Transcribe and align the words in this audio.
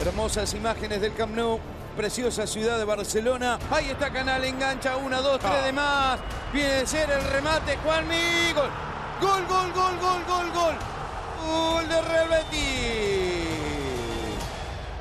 Hermosas 0.00 0.54
imágenes 0.54 1.00
del 1.00 1.12
Camp 1.14 1.36
Nou. 1.36 1.60
Preciosa 1.94 2.46
ciudad 2.46 2.78
de 2.78 2.84
Barcelona. 2.84 3.58
Ahí 3.70 3.90
está 3.90 4.10
Canal, 4.10 4.42
engancha. 4.44 4.96
Una, 4.96 5.20
dos, 5.20 5.38
tres 5.38 5.64
de 5.64 5.72
más. 5.72 6.18
Viene 6.52 6.74
de 6.76 6.86
ser 6.86 7.10
el 7.10 7.22
remate. 7.24 7.76
Juanmi. 7.84 8.52
Gol. 8.54 8.70
Gol, 9.20 9.46
gol, 9.46 9.72
gol, 9.72 9.98
gol, 10.00 10.24
gol, 10.26 10.52
gol. 10.52 10.74
Gol 11.44 11.88
de 11.88 12.00
Real 12.00 12.28
Betis. 12.28 13.48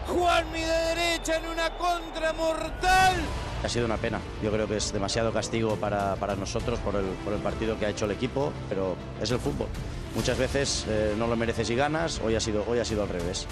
Juanmi 0.07 0.59
de 0.59 0.67
derecha 0.67 1.37
en 1.37 1.47
una 1.47 1.69
contra 1.77 2.33
mortal. 2.33 3.15
Ha 3.63 3.67
sido 3.69 3.85
una 3.85 3.97
pena. 3.97 4.19
Yo 4.41 4.51
creo 4.51 4.67
que 4.67 4.77
es 4.77 4.93
demasiado 4.93 5.33
castigo 5.33 5.75
para, 5.75 6.15
para 6.15 6.35
nosotros 6.35 6.79
por 6.79 6.95
el, 6.95 7.05
por 7.25 7.33
el, 7.33 7.39
partido 7.39 7.77
que 7.77 7.85
ha 7.85 7.89
hecho 7.89 8.05
el 8.05 8.11
equipo, 8.11 8.53
pero 8.69 8.95
es 9.21 9.29
el 9.31 9.39
fútbol. 9.39 9.67
Muchas 10.15 10.37
veces 10.37 10.85
eh, 10.87 11.13
no 11.17 11.27
lo 11.27 11.35
mereces 11.35 11.69
y 11.69 11.75
ganas. 11.75 12.21
Hoy 12.23 12.35
ha 12.35 12.39
sido, 12.39 12.63
hoy 12.67 12.79
ha 12.79 12.85
sido 12.85 13.03
al 13.03 13.09
revés. 13.09 13.45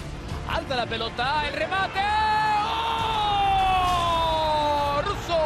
Alta 0.48 0.76
la 0.76 0.86
pelota, 0.86 1.46
el 1.46 1.52
remate. 1.52 2.00
¡Oh! 3.50 5.02
¡Ruso! 5.04 5.36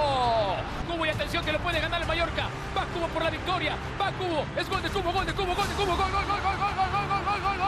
Cubo 0.89 1.07
y 1.07 1.09
atención 1.09 1.45
que 1.45 1.53
lo 1.53 1.59
puede 1.59 1.81
ganar 1.81 2.01
el 2.01 2.07
Mallorca. 2.07 2.47
Va 2.77 2.87
Cubo 2.95 3.09
por 3.09 3.25
la 3.25 3.31
victoria. 3.31 3.77
Va 4.01 4.13
Cubo. 4.13 4.45
Es 4.57 4.69
gol 4.69 4.81
de 4.81 4.91
Cubo, 4.91 5.13
gol 5.13 5.27
de 5.27 5.33
Cubo, 5.33 5.55
gol 5.55 5.69
de 5.69 5.75
Cubo, 5.75 5.97
gol, 5.97 6.13
gol, 6.13 6.13
gol, 6.13 6.41
gol, 6.41 6.57
gol, 6.57 6.77
gol, 6.77 6.91
gol, 7.09 7.25
gol, 7.25 7.59
gol, 7.59 7.62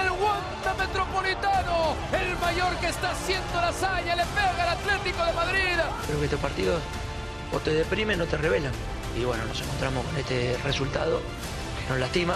en 0.00 0.06
el 0.06 0.12
Wanda 0.12 0.74
Metropolitano, 0.78 1.94
el 2.12 2.36
Mallorca 2.38 2.88
está 2.88 3.10
haciendo 3.10 3.60
la 3.60 3.68
hazaña, 3.68 4.16
le 4.16 4.24
pega 4.26 4.62
al 4.62 4.68
Atlético 4.78 5.24
de 5.24 5.32
Madrid. 5.32 5.78
Creo 6.06 6.18
que 6.18 6.24
estos 6.24 6.40
partidos 6.40 6.82
o 7.52 7.58
te 7.60 7.72
deprimen 7.72 8.20
o 8.20 8.26
te 8.26 8.36
revelan. 8.36 8.72
Y 9.16 9.24
bueno, 9.24 9.44
nos 9.44 9.60
encontramos 9.60 10.04
con 10.06 10.16
este 10.16 10.58
resultado 10.64 11.20
que 11.80 11.90
nos 11.90 12.00
lastima, 12.00 12.34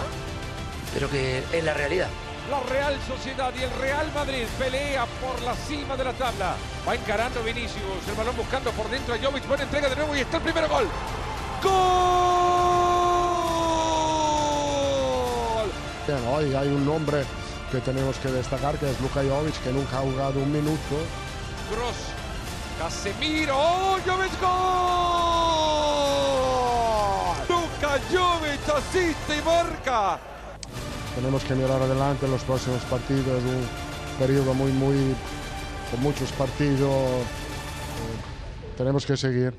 pero 0.94 1.10
que 1.10 1.42
es 1.52 1.64
la 1.64 1.74
realidad. 1.74 2.08
La 2.50 2.60
Real 2.60 2.96
Sociedad 3.06 3.52
y 3.58 3.62
el 3.62 3.70
Real 3.72 4.10
Madrid 4.14 4.46
pelea 4.58 5.04
por 5.20 5.42
la 5.42 5.54
cima 5.54 5.96
de 5.96 6.04
la 6.04 6.12
tabla. 6.14 6.54
Va 6.86 6.94
encarando 6.94 7.42
Vinicius, 7.42 8.08
el 8.08 8.14
balón 8.14 8.36
buscando 8.36 8.70
por 8.72 8.88
dentro 8.88 9.14
a 9.14 9.18
Jovic, 9.18 9.46
buena 9.46 9.64
entrega 9.64 9.88
de 9.88 9.96
nuevo 9.96 10.16
y 10.16 10.20
está 10.20 10.38
el 10.38 10.42
primer 10.44 10.66
gol. 10.68 10.88
¡Gol! 11.62 12.48
Hoy 16.26 16.54
hay 16.54 16.68
un 16.68 16.86
nombre 16.86 17.22
que 17.70 17.78
tenemos 17.80 18.16
que 18.18 18.28
destacar, 18.28 18.78
que 18.78 18.90
es 18.90 19.00
Luka 19.00 19.22
Jovic, 19.22 19.62
que 19.62 19.72
nunca 19.72 19.98
ha 19.98 20.02
jugado 20.02 20.40
un 20.40 20.50
minuto. 20.50 20.96
Cross, 21.70 21.96
Casemiro, 22.78 23.54
¡oh, 23.56 23.98
Jovic 24.06 24.40
gol! 24.40 24.48
Luka 27.48 27.98
Jovic 28.10 28.68
asiste 28.68 29.36
y 29.38 29.42
marca. 29.42 30.18
Tenemos 31.14 31.44
que 31.44 31.54
mirar 31.54 31.82
adelante 31.82 32.26
en 32.26 32.32
los 32.32 32.42
próximos 32.42 32.82
partidos, 32.84 33.42
un 33.42 33.66
periodo 34.18 34.54
muy, 34.54 34.72
muy, 34.72 35.14
con 35.90 36.00
muchos 36.00 36.32
partidos. 36.32 36.90
Eh, 36.90 37.24
tenemos 38.76 39.04
que 39.04 39.16
seguir. 39.16 39.54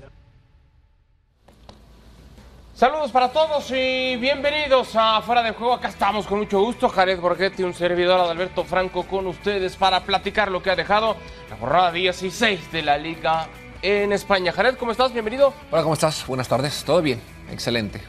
Saludos 2.80 3.12
para 3.12 3.28
todos 3.34 3.70
y 3.72 4.16
bienvenidos 4.16 4.96
a 4.96 5.22
Fuera 5.22 5.44
de 5.44 5.52
Juego. 5.52 5.74
Acá 5.74 5.90
estamos 5.90 6.26
con 6.26 6.40
mucho 6.40 6.62
gusto. 6.62 6.88
Jared 6.88 7.20
Borghetti, 7.20 7.62
un 7.62 7.74
servidor 7.74 8.22
Adalberto 8.22 8.64
Franco 8.64 9.04
con 9.04 9.28
ustedes 9.28 9.76
para 9.76 10.00
platicar 10.06 10.50
lo 10.50 10.64
que 10.64 10.72
ha 10.72 10.78
dejado 10.78 11.18
la 11.50 11.58
jornada 11.58 11.92
16 11.92 12.72
de 12.72 12.82
la 12.82 12.98
Liga 12.98 13.50
en 13.82 14.14
España. 14.14 14.54
Jared, 14.54 14.78
¿cómo 14.78 14.94
estás? 14.94 15.12
Bienvenido. 15.12 15.54
Hola, 15.72 15.84
¿cómo 15.84 15.94
estás? 15.94 16.26
Buenas 16.26 16.48
tardes. 16.48 16.86
¿Todo 16.86 17.02
bien? 17.02 17.20
Excelente. 17.52 18.02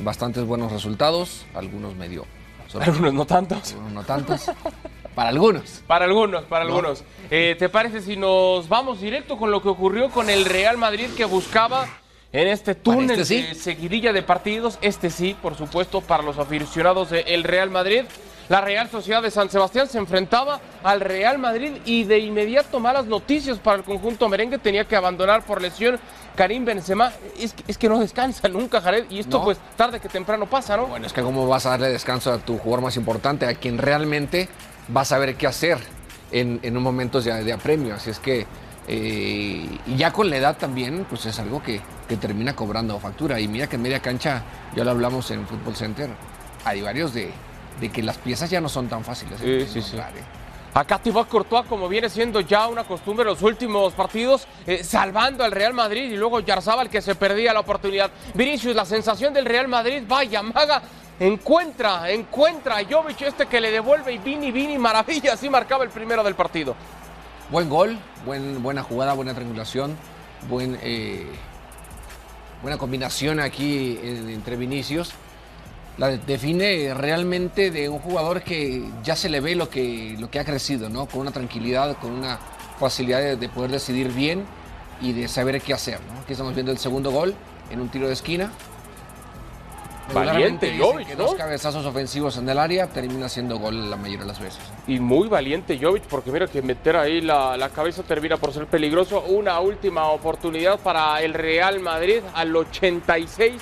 Bastantes 0.00 0.46
buenos 0.46 0.72
resultados, 0.72 1.44
algunos 1.54 1.94
medio 1.94 2.24
algunos 2.80 3.12
no 3.12 3.26
tantos. 3.26 3.72
Algunos 3.72 3.92
no 3.92 4.04
tantos. 4.04 4.50
Para 5.14 5.28
algunos. 5.28 5.82
Para 5.86 6.06
algunos, 6.06 6.44
para 6.44 6.64
algunos. 6.64 7.04
Eh, 7.30 7.54
¿Te 7.58 7.68
parece 7.68 8.00
si 8.00 8.16
nos 8.16 8.68
vamos 8.68 9.00
directo 9.00 9.36
con 9.36 9.50
lo 9.50 9.62
que 9.62 9.68
ocurrió 9.68 10.10
con 10.10 10.28
el 10.28 10.44
Real 10.44 10.76
Madrid 10.76 11.10
que 11.16 11.24
buscaba 11.24 11.86
en 12.34 12.48
este 12.48 12.74
túnel 12.74 13.12
este 13.20 13.24
sí? 13.24 13.42
de 13.42 13.54
seguidilla 13.54 14.12
de 14.12 14.22
partidos? 14.22 14.78
Este 14.82 15.08
sí, 15.08 15.36
por 15.40 15.56
supuesto, 15.56 16.00
para 16.00 16.22
los 16.22 16.36
aficionados 16.38 17.10
del 17.10 17.44
Real 17.44 17.70
Madrid. 17.70 18.02
La 18.50 18.60
Real 18.60 18.90
Sociedad 18.90 19.22
de 19.22 19.30
San 19.30 19.48
Sebastián 19.48 19.88
se 19.88 19.96
enfrentaba 19.96 20.60
al 20.82 21.00
Real 21.00 21.38
Madrid 21.38 21.72
y 21.86 22.04
de 22.04 22.18
inmediato 22.18 22.78
malas 22.78 23.06
noticias 23.06 23.58
para 23.58 23.78
el 23.78 23.84
conjunto 23.84 24.28
merengue. 24.28 24.58
Tenía 24.58 24.84
que 24.86 24.96
abandonar 24.96 25.46
por 25.46 25.62
lesión 25.62 25.98
Karim 26.36 26.64
Benzema. 26.66 27.10
Es 27.38 27.54
que, 27.54 27.64
es 27.68 27.78
que 27.78 27.88
no 27.88 27.98
descansa 28.00 28.46
nunca, 28.48 28.82
Jared. 28.82 29.06
Y 29.08 29.20
esto, 29.20 29.38
No. 29.38 29.44
pues, 29.44 29.56
tarde 29.76 29.98
que 29.98 30.10
temprano 30.10 30.44
pasa, 30.44 30.76
¿no? 30.76 30.88
Bueno, 30.88 31.06
es 31.06 31.14
que 31.14 31.22
cómo 31.22 31.46
vas 31.46 31.64
a 31.64 31.70
darle 31.70 31.88
descanso 31.88 32.30
a 32.32 32.38
tu 32.38 32.58
jugador 32.58 32.82
más 32.84 32.96
importante, 32.96 33.46
a 33.46 33.54
quien 33.54 33.78
realmente 33.78 34.48
vas 34.88 35.10
a 35.12 35.18
ver 35.18 35.36
qué 35.36 35.46
hacer 35.46 35.78
en, 36.30 36.60
en 36.62 36.76
un 36.76 36.82
momento 36.82 37.22
de, 37.22 37.44
de 37.44 37.52
apremio. 37.52 37.94
Así 37.94 38.10
es 38.10 38.18
que 38.18 38.46
eh, 38.86 39.78
y 39.86 39.96
ya 39.96 40.12
con 40.12 40.28
la 40.30 40.36
edad 40.36 40.56
también, 40.56 41.06
pues 41.08 41.26
es 41.26 41.38
algo 41.38 41.62
que, 41.62 41.80
que 42.08 42.16
termina 42.16 42.54
cobrando 42.54 42.98
factura. 42.98 43.40
Y 43.40 43.48
mira 43.48 43.66
que 43.66 43.76
en 43.76 43.82
media 43.82 44.00
cancha, 44.00 44.42
ya 44.74 44.84
lo 44.84 44.90
hablamos 44.90 45.30
en 45.30 45.46
Football 45.46 45.76
Center, 45.76 46.10
hay 46.64 46.82
varios 46.82 47.14
de, 47.14 47.30
de 47.80 47.88
que 47.90 48.02
las 48.02 48.18
piezas 48.18 48.50
ya 48.50 48.60
no 48.60 48.68
son 48.68 48.88
tan 48.88 49.04
fáciles. 49.04 49.38
Sí, 49.40 49.66
sí, 49.66 49.82
sí. 49.82 49.96
¿eh? 49.96 50.02
Acá 50.74 50.98
Thibaut 50.98 51.28
Courtois, 51.28 51.66
como 51.66 51.88
viene 51.88 52.08
siendo 52.08 52.40
ya 52.40 52.66
una 52.66 52.82
costumbre 52.82 53.22
en 53.22 53.28
los 53.28 53.42
últimos 53.42 53.92
partidos, 53.92 54.46
eh, 54.66 54.82
salvando 54.82 55.44
al 55.44 55.52
Real 55.52 55.72
Madrid 55.72 56.10
y 56.10 56.16
luego 56.16 56.40
Yarzabal 56.40 56.90
que 56.90 57.00
se 57.00 57.14
perdía 57.14 57.52
la 57.52 57.60
oportunidad. 57.60 58.10
Vinicius, 58.34 58.74
la 58.74 58.84
sensación 58.84 59.32
del 59.32 59.44
Real 59.44 59.68
Madrid, 59.68 60.02
vaya, 60.08 60.42
maga, 60.42 60.82
encuentra, 61.20 62.10
encuentra 62.10 62.78
a 62.78 62.84
Jovic 62.84 63.22
este 63.22 63.46
que 63.46 63.60
le 63.60 63.70
devuelve 63.70 64.14
y 64.14 64.18
Vini, 64.18 64.50
Vini, 64.50 64.76
maravilla, 64.76 65.34
así 65.34 65.48
marcaba 65.48 65.84
el 65.84 65.90
primero 65.90 66.24
del 66.24 66.34
partido. 66.34 66.74
Buen 67.50 67.68
gol, 67.68 67.98
buen, 68.24 68.62
buena 68.62 68.82
jugada, 68.82 69.12
buena 69.12 69.34
triangulación, 69.34 69.96
eh, 70.82 71.26
buena 72.62 72.78
combinación 72.78 73.38
aquí 73.40 73.98
en- 74.02 74.28
entre 74.30 74.56
Vinicius. 74.56 75.12
La 75.98 76.08
de- 76.08 76.18
define 76.18 76.92
realmente 76.94 77.70
de 77.70 77.88
un 77.88 77.98
jugador 78.00 78.42
que 78.42 78.82
ya 79.04 79.14
se 79.14 79.28
le 79.28 79.40
ve 79.40 79.54
lo 79.54 79.68
que, 79.68 80.16
lo 80.18 80.30
que 80.30 80.40
ha 80.40 80.44
crecido, 80.44 80.88
¿no? 80.88 81.06
Con 81.06 81.20
una 81.20 81.30
tranquilidad, 81.30 81.96
con 81.98 82.10
una 82.12 82.38
facilidad 82.80 83.20
de, 83.20 83.36
de 83.36 83.48
poder 83.48 83.70
decidir 83.70 84.08
bien 84.12 84.44
y 85.00 85.12
de 85.12 85.28
saber 85.28 85.60
qué 85.60 85.72
hacer. 85.74 85.98
Aquí 86.22 86.32
estamos 86.32 86.54
viendo 86.54 86.72
el 86.72 86.78
segundo 86.78 87.12
gol 87.12 87.34
en 87.70 87.80
un 87.80 87.88
tiro 87.90 88.08
de 88.08 88.14
esquina. 88.14 88.50
Valiente 90.12 90.76
Jovic, 90.78 91.08
que 91.08 91.16
¿no? 91.16 91.24
Dos 91.24 91.34
cabezazos 91.34 91.84
ofensivos 91.86 92.36
en 92.36 92.48
el 92.48 92.58
área 92.58 92.86
termina 92.88 93.28
siendo 93.28 93.58
gol 93.58 93.90
la 93.90 93.96
mayoría 93.96 94.20
de 94.20 94.26
las 94.26 94.40
veces. 94.40 94.60
Y 94.86 95.00
muy 95.00 95.28
valiente 95.28 95.78
Jovic, 95.80 96.04
porque 96.04 96.30
mira 96.30 96.46
que 96.46 96.62
meter 96.62 96.96
ahí 96.96 97.20
la, 97.20 97.56
la 97.56 97.70
cabeza 97.70 98.02
termina 98.02 98.36
por 98.36 98.52
ser 98.52 98.66
peligroso. 98.66 99.22
Una 99.22 99.60
última 99.60 100.08
oportunidad 100.08 100.78
para 100.80 101.22
el 101.22 101.34
Real 101.34 101.80
Madrid 101.80 102.20
al 102.34 102.54
86. 102.54 103.54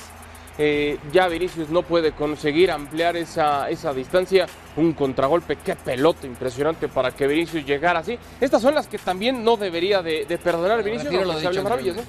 Eh, 0.59 0.99
ya 1.11 1.29
Vinicius 1.29 1.71
no 1.71 1.83
puede 1.83 2.13
conseguir 2.13 2.71
ampliar 2.71 3.17
esa, 3.17 3.71
esa 3.71 3.93
distancia. 3.95 4.47
Un 4.77 4.93
contragolpe, 4.93 5.57
qué 5.57 5.77
pelota 5.77 6.27
impresionante 6.27 6.89
para 6.89 7.11
que 7.13 7.27
Vinicius 7.27 7.65
llegara 7.65 8.01
así. 8.01 8.19
Estas 8.41 8.61
son 8.61 8.75
las 8.75 8.87
que 8.87 8.99
también 8.99 9.43
no 9.43 9.57
debería 9.57 10.03
de, 10.03 10.27
de 10.27 10.39
perdonar 10.39 10.83
Vinicius. 10.83 11.13
aunque 11.13 11.25
lo 11.27 11.39
dicho 11.39 11.63
maravillas, 11.63 11.97
¿no? 11.97 12.03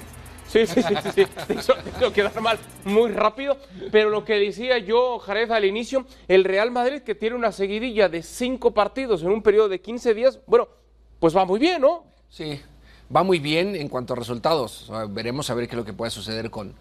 Sí, 0.53 0.67
sí, 0.67 0.83
sí, 0.83 0.93
sí, 1.01 1.09
sí. 1.15 1.25
Te 1.47 1.53
hizo, 1.59 1.73
te 2.11 2.21
hizo 2.21 2.41
mal 2.41 2.59
muy 2.85 3.09
rápido. 3.09 3.57
Pero 3.91 4.11
lo 4.11 4.23
que 4.23 4.35
decía 4.35 4.77
yo, 4.77 5.17
Jared, 5.17 5.49
al 5.49 5.65
inicio, 5.65 6.05
el 6.27 6.43
Real 6.43 6.69
Madrid 6.69 7.01
que 7.01 7.15
tiene 7.15 7.35
una 7.35 7.51
seguidilla 7.51 8.07
de 8.07 8.21
cinco 8.21 8.71
partidos 8.71 9.23
en 9.23 9.29
un 9.29 9.41
periodo 9.41 9.67
de 9.67 9.81
15 9.81 10.13
días, 10.13 10.39
bueno, 10.45 10.67
pues 11.19 11.35
va 11.35 11.43
muy 11.43 11.59
bien, 11.59 11.81
¿no? 11.81 12.03
Sí, 12.29 12.61
va 13.13 13.23
muy 13.23 13.39
bien 13.39 13.75
en 13.75 13.89
cuanto 13.89 14.13
a 14.13 14.15
resultados. 14.15 14.91
Veremos 15.09 15.49
a 15.49 15.55
ver 15.55 15.67
qué 15.67 15.71
es 15.71 15.77
lo 15.77 15.85
que 15.85 15.93
puede 15.93 16.11
suceder 16.11 16.51
con, 16.51 16.75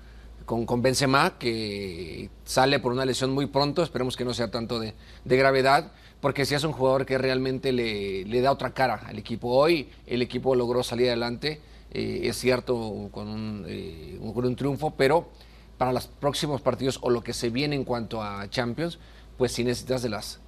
con, 0.44 0.66
con 0.66 0.82
Benzema, 0.82 1.38
que 1.38 2.28
sale 2.44 2.78
por 2.78 2.92
una 2.92 3.06
lesión 3.06 3.30
muy 3.30 3.46
pronto. 3.46 3.82
Esperemos 3.82 4.18
que 4.18 4.26
no 4.26 4.34
sea 4.34 4.50
tanto 4.50 4.80
de, 4.80 4.92
de 5.24 5.36
gravedad, 5.38 5.92
porque 6.20 6.44
si 6.44 6.54
es 6.54 6.64
un 6.64 6.72
jugador 6.72 7.06
que 7.06 7.16
realmente 7.16 7.72
le, 7.72 8.26
le 8.26 8.40
da 8.42 8.52
otra 8.52 8.74
cara 8.74 9.00
al 9.06 9.18
equipo. 9.18 9.48
Hoy 9.48 9.88
el 10.06 10.20
equipo 10.20 10.54
logró 10.54 10.82
salir 10.82 11.06
adelante, 11.06 11.62
eh, 11.94 12.22
es 12.24 12.38
cierto, 12.38 13.08
con 13.12 13.28
un, 13.28 13.66
eh, 13.68 14.18
con 14.34 14.44
un 14.46 14.56
triunfo, 14.56 14.94
pero 14.96 15.28
para 15.76 15.92
los 15.92 16.06
próximos 16.06 16.62
partidos 16.62 16.98
o 17.02 17.10
lo 17.10 17.22
que 17.22 17.32
se 17.32 17.50
viene 17.50 17.76
en 17.76 17.84
cuanto 17.84 18.22
a 18.22 18.48
Champions, 18.48 18.98
pues 19.36 19.52
sí 19.52 19.62
necesitas 19.62 20.02
de 20.02 20.08
las, 20.08 20.40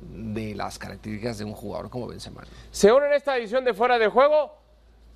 de 0.00 0.54
las 0.54 0.78
características 0.78 1.38
de 1.38 1.44
un 1.44 1.52
jugador 1.52 1.90
como 1.90 2.06
Benzema. 2.06 2.44
Se 2.70 2.92
unen 2.92 3.10
en 3.10 3.16
esta 3.16 3.36
edición 3.36 3.64
de 3.64 3.74
Fuera 3.74 3.98
de 3.98 4.08
Juego. 4.08 4.52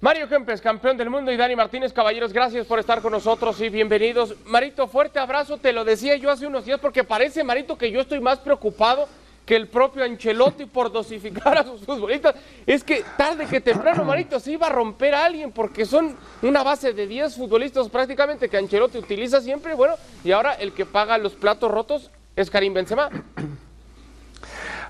Mario 0.01 0.31
Kempes, 0.31 0.63
campeón 0.63 0.97
del 0.97 1.11
mundo, 1.11 1.31
y 1.31 1.37
Dani 1.37 1.55
Martínez, 1.55 1.93
caballeros, 1.93 2.33
gracias 2.33 2.67
por 2.67 2.79
estar 2.79 3.03
con 3.03 3.13
nosotros 3.13 3.61
y 3.61 3.69
bienvenidos. 3.69 4.35
Marito, 4.47 4.89
fuerte 4.89 5.19
abrazo, 5.19 5.59
te 5.59 5.75
lo 5.75 5.85
decía 5.85 6.17
yo 6.17 6.31
hace 6.31 6.47
unos 6.47 6.65
días, 6.65 6.81
porque 6.81 7.05
parece, 7.05 7.45
Marito, 7.45 7.77
que 7.77 7.93
yo 7.93 8.01
estoy 8.01 8.19
más 8.19 8.39
preocupado 8.39 9.07
que 9.51 9.57
el 9.57 9.67
propio 9.67 10.05
Ancelotti 10.05 10.67
por 10.67 10.93
dosificar 10.93 11.59
a 11.59 11.65
sus 11.65 11.85
futbolistas. 11.85 12.37
Es 12.65 12.85
que 12.85 13.03
tarde 13.17 13.47
que 13.47 13.61
temprano, 13.61 14.05
Marito, 14.05 14.39
se 14.39 14.53
iba 14.53 14.69
a 14.69 14.71
romper 14.71 15.13
a 15.13 15.25
alguien, 15.25 15.51
porque 15.51 15.85
son 15.85 16.15
una 16.43 16.63
base 16.63 16.93
de 16.93 17.09
10 17.09 17.35
futbolistas 17.35 17.89
prácticamente 17.89 18.49
que 18.49 18.57
Ancelotti 18.57 18.99
utiliza 18.99 19.41
siempre, 19.41 19.75
bueno, 19.75 19.95
y 20.23 20.31
ahora 20.31 20.53
el 20.53 20.73
que 20.73 20.87
paga 20.87 21.19
los 21.19 21.33
platos 21.33 21.69
rotos 21.69 22.13
es 22.37 22.49
Karim 22.49 22.75
Benzema. 22.75 23.11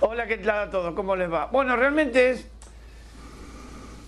Hola, 0.01 0.27
¿qué 0.27 0.37
tal 0.37 0.69
a 0.69 0.71
todos? 0.71 0.95
¿Cómo 0.95 1.17
les 1.17 1.33
va? 1.33 1.47
Bueno, 1.47 1.75
realmente 1.75 2.29
es 2.29 2.47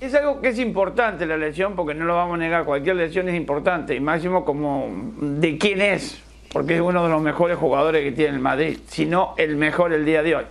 Es 0.00 0.14
algo 0.14 0.42
que 0.42 0.48
es 0.48 0.58
importante 0.58 1.24
la 1.24 1.38
lesión, 1.38 1.74
porque 1.74 1.94
no 1.94 2.04
lo 2.04 2.14
vamos 2.14 2.34
a 2.34 2.38
negar, 2.38 2.66
cualquier 2.66 2.96
lesión 2.96 3.26
es 3.30 3.36
importante, 3.36 3.94
y 3.94 4.00
máximo 4.00 4.44
como 4.44 5.14
de 5.18 5.56
quién 5.56 5.80
es, 5.80 6.20
porque 6.52 6.76
es 6.76 6.80
uno 6.80 7.04
de 7.04 7.08
los 7.08 7.22
mejores 7.22 7.56
jugadores 7.56 8.02
que 8.02 8.12
tiene 8.12 8.34
el 8.34 8.40
Madrid, 8.40 8.78
si 8.86 9.06
no 9.06 9.34
el 9.38 9.56
mejor 9.56 9.92
el 9.92 10.04
día 10.04 10.22
de 10.22 10.36
hoy. 10.36 10.44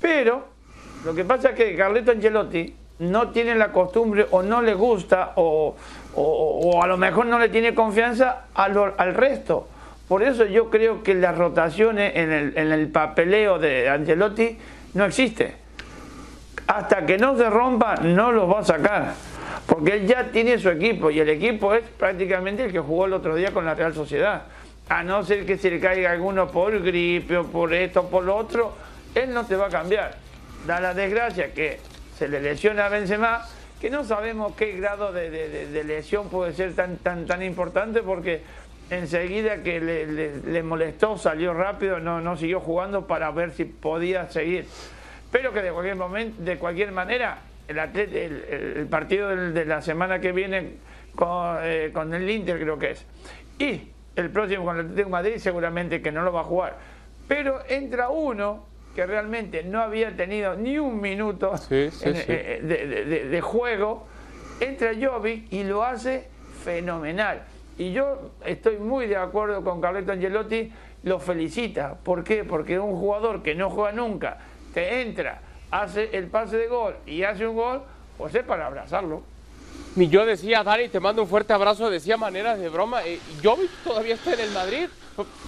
Pero 0.00 0.44
lo 1.04 1.14
que 1.14 1.24
pasa 1.24 1.50
es 1.50 1.54
que 1.56 1.76
Carleto 1.76 2.12
Ancelotti 2.12 2.74
no 3.00 3.30
tiene 3.30 3.54
la 3.54 3.72
costumbre 3.72 4.26
o 4.30 4.42
no 4.42 4.62
le 4.62 4.74
gusta 4.74 5.32
o, 5.36 5.74
o, 6.14 6.82
a 6.82 6.86
lo 6.86 6.96
mejor 6.96 7.26
no 7.26 7.38
le 7.38 7.48
tiene 7.48 7.74
confianza 7.74 8.46
al 8.54 9.14
resto. 9.14 9.68
Por 10.06 10.22
eso 10.22 10.44
yo 10.44 10.70
creo 10.70 11.02
que 11.02 11.14
las 11.14 11.36
rotaciones 11.38 12.16
en 12.16 12.32
el, 12.32 12.58
en 12.58 12.72
el 12.72 12.88
papeleo 12.88 13.58
de 13.58 13.88
Ancelotti 13.88 14.58
no 14.94 15.04
existe 15.04 15.60
hasta 16.70 17.04
que 17.04 17.18
no 17.18 17.36
se 17.36 17.50
rompa 17.50 17.96
no 17.96 18.30
los 18.30 18.48
va 18.48 18.60
a 18.60 18.64
sacar. 18.64 19.12
Porque 19.66 19.94
él 19.94 20.06
ya 20.06 20.30
tiene 20.30 20.58
su 20.58 20.68
equipo 20.68 21.10
y 21.10 21.18
el 21.18 21.28
equipo 21.28 21.74
es 21.74 21.82
prácticamente 21.82 22.64
el 22.64 22.72
que 22.72 22.78
jugó 22.78 23.06
el 23.06 23.12
otro 23.12 23.34
día 23.34 23.52
con 23.52 23.64
la 23.64 23.74
Real 23.74 23.92
Sociedad. 23.92 24.42
A 24.90 25.04
no 25.04 25.24
ser 25.24 25.46
que 25.46 25.56
se 25.56 25.70
le 25.70 25.78
caiga 25.78 26.10
alguno 26.10 26.50
por 26.50 26.82
gripe 26.82 27.36
o 27.36 27.46
por 27.46 27.72
esto 27.72 28.00
o 28.00 28.10
por 28.10 28.24
lo 28.24 28.36
otro, 28.36 28.74
él 29.14 29.32
no 29.32 29.46
te 29.46 29.54
va 29.54 29.66
a 29.66 29.70
cambiar. 29.70 30.16
Da 30.66 30.80
la 30.80 30.94
desgracia 30.94 31.54
que 31.54 31.78
se 32.18 32.28
le 32.28 32.40
lesiona 32.40 32.86
a 32.86 32.88
Benzema, 32.88 33.46
que 33.80 33.88
no 33.88 34.04
sabemos 34.04 34.54
qué 34.56 34.72
grado 34.72 35.12
de, 35.12 35.84
lesión 35.86 36.28
puede 36.28 36.52
ser 36.54 36.74
tan, 36.74 36.96
tan, 36.98 37.24
tan 37.24 37.42
importante 37.42 38.02
porque 38.02 38.42
enseguida 38.90 39.62
que 39.62 39.80
le, 39.80 40.62
molestó, 40.62 41.16
salió 41.16 41.54
rápido, 41.54 42.00
no, 42.00 42.20
no 42.20 42.36
siguió 42.36 42.60
jugando 42.60 43.06
para 43.06 43.30
ver 43.30 43.52
si 43.52 43.64
podía 43.64 44.28
seguir. 44.28 44.66
Pero 45.30 45.52
que 45.52 45.62
de 45.62 45.70
cualquier, 45.70 45.96
momento, 45.96 46.42
de 46.42 46.58
cualquier 46.58 46.90
manera, 46.90 47.38
el, 47.68 47.78
el, 47.78 48.86
partido 48.90 49.28
de 49.28 49.64
la 49.64 49.80
semana 49.80 50.20
que 50.20 50.32
viene 50.32 50.72
eh, 51.62 51.90
con, 51.92 52.14
el 52.14 52.28
Inter 52.28 52.58
creo 52.58 52.78
que 52.78 52.90
es. 52.90 53.06
Y 53.58 53.82
el 54.20 54.30
próximo 54.30 54.64
con 54.64 54.76
el 54.76 54.82
Atlético 54.82 55.08
de 55.08 55.12
Madrid 55.12 55.36
seguramente 55.38 56.02
que 56.02 56.12
no 56.12 56.22
lo 56.22 56.32
va 56.32 56.40
a 56.40 56.44
jugar. 56.44 56.76
Pero 57.26 57.60
entra 57.68 58.08
uno 58.08 58.66
que 58.94 59.06
realmente 59.06 59.62
no 59.62 59.80
había 59.80 60.14
tenido 60.16 60.54
ni 60.56 60.78
un 60.78 61.00
minuto 61.00 61.54
eh, 61.70 61.90
eh, 62.02 63.26
De, 63.30 63.40
juego, 63.40 64.06
entra 64.58 64.90
Jovic 65.00 65.52
y 65.52 65.64
lo 65.64 65.84
hace 65.84 66.28
fenomenal. 66.64 67.42
Y 67.78 67.92
yo 67.92 68.32
estoy 68.44 68.78
muy 68.78 69.06
de 69.06 69.16
acuerdo 69.16 69.62
con 69.62 69.80
Carleto 69.80 70.12
Angelotti, 70.12 70.72
lo 71.04 71.18
felicita. 71.18 71.94
¿Por 71.94 72.24
qué? 72.24 72.44
Porque 72.44 72.78
un 72.78 72.96
jugador 72.96 73.42
que 73.42 73.54
no 73.54 73.70
juega 73.70 73.92
nunca, 73.92 74.38
te 74.74 75.02
entra, 75.02 75.40
hace 75.70 76.10
el 76.12 76.26
pase 76.26 76.58
de 76.58 76.66
gol 76.66 76.96
y 77.06 77.22
hace 77.22 77.46
un 77.46 77.56
gol, 77.56 77.82
pues 78.18 78.34
es 78.34 78.42
para 78.42 78.66
abrazarlo. 78.66 79.22
Y 79.96 80.08
yo 80.08 80.24
decía, 80.24 80.62
Dani, 80.62 80.88
te 80.88 81.00
mando 81.00 81.22
un 81.22 81.28
fuerte 81.28 81.52
abrazo, 81.52 81.90
decía 81.90 82.16
maneras 82.16 82.58
de 82.58 82.68
broma. 82.68 83.04
Eh, 83.04 83.18
Jovic 83.42 83.70
todavía 83.84 84.14
está 84.14 84.34
en 84.34 84.40
el 84.40 84.50
Madrid, 84.50 84.88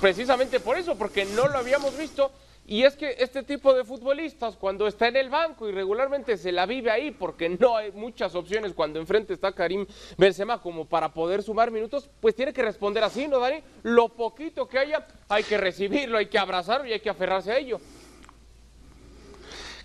precisamente 0.00 0.58
por 0.60 0.76
eso, 0.76 0.96
porque 0.96 1.24
no 1.24 1.48
lo 1.48 1.58
habíamos 1.58 1.96
visto. 1.96 2.32
Y 2.66 2.84
es 2.84 2.96
que 2.96 3.16
este 3.18 3.42
tipo 3.42 3.74
de 3.74 3.84
futbolistas, 3.84 4.56
cuando 4.56 4.86
está 4.86 5.08
en 5.08 5.16
el 5.16 5.30
banco 5.30 5.68
y 5.68 5.72
regularmente 5.72 6.36
se 6.36 6.52
la 6.52 6.64
vive 6.64 6.90
ahí, 6.90 7.10
porque 7.10 7.48
no 7.48 7.76
hay 7.76 7.90
muchas 7.92 8.34
opciones 8.34 8.72
cuando 8.72 9.00
enfrente 9.00 9.32
está 9.32 9.52
Karim 9.52 9.84
Benzema 10.16 10.60
como 10.60 10.84
para 10.84 11.12
poder 11.12 11.42
sumar 11.42 11.72
minutos, 11.72 12.08
pues 12.20 12.36
tiene 12.36 12.52
que 12.52 12.62
responder 12.62 13.02
así, 13.02 13.26
¿no, 13.26 13.40
Dani? 13.40 13.62
Lo 13.82 14.10
poquito 14.10 14.68
que 14.68 14.78
haya, 14.78 15.06
hay 15.28 15.42
que 15.42 15.58
recibirlo, 15.58 16.18
hay 16.18 16.26
que 16.26 16.38
abrazarlo 16.38 16.86
y 16.86 16.92
hay 16.92 17.00
que 17.00 17.10
aferrarse 17.10 17.50
a 17.50 17.58
ello. 17.58 17.80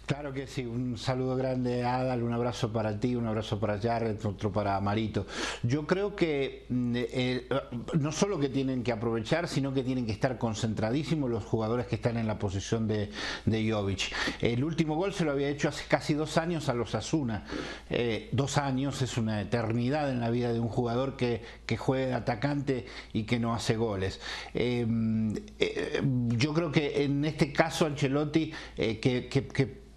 Claro 0.08 0.32
que 0.32 0.48
sí, 0.48 0.66
un 0.66 0.98
saludo 0.98 1.36
grande 1.36 1.84
Adal, 1.84 2.24
un 2.24 2.32
abrazo 2.32 2.72
para 2.72 2.98
ti, 2.98 3.18
un 3.18 3.28
abrazo 3.28 3.60
para 3.60 3.78
Jared, 3.78 4.16
otro 4.26 4.54
para 4.54 4.80
Marito. 4.80 5.28
Yo 5.64 5.86
creo 5.86 6.16
que 6.16 6.66
mm, 6.70 6.94
eh, 6.96 7.50
no 8.00 8.14
solo 8.14 8.40
que 8.40 8.48
tienen 8.48 8.84
que 8.84 8.94
aprovechar, 8.94 9.50
sino 9.50 9.74
que 9.74 9.84
tienen 9.84 10.06
que 10.06 10.14
estar 10.14 10.38
concentradísimos 10.38 11.30
los 11.30 11.44
jugadores 11.44 11.88
que 11.88 11.96
están 11.96 12.16
en 12.16 12.26
la 12.26 12.40
posición 12.40 12.88
de, 12.88 13.10
de 13.46 13.70
Jovic. 13.70 14.16
El 14.40 14.64
último 14.64 14.96
gol 14.96 15.12
se 15.12 15.26
lo 15.26 15.32
había 15.32 15.50
hecho 15.50 15.68
hace 15.68 15.84
casi 15.90 16.14
dos 16.14 16.38
años 16.38 16.70
a 16.70 16.74
los 16.74 16.96
Asuna. 16.96 17.44
Eh, 17.90 18.30
dos 18.32 18.58
años 18.58 19.02
es 19.02 19.18
una 19.18 19.42
eternidad 19.42 20.10
en 20.10 20.22
la 20.22 20.30
vida 20.30 20.54
de 20.54 20.62
un 20.62 20.70
jugador 20.70 21.18
que, 21.18 21.42
que 21.66 21.76
juega 21.76 22.06
de 22.08 22.14
atacante 22.14 22.86
y 23.12 23.24
que 23.24 23.40
no 23.40 23.54
hace 23.54 23.76
goles. 23.76 24.22
Eh, 24.54 24.88
yo 26.30 26.54
creo 26.54 26.72
que 26.72 27.04
en 27.04 27.26
este 27.26 27.52
caso 27.52 27.86
Ancelotti, 27.86 28.54
que, 28.78 29.28
que 29.28 29.88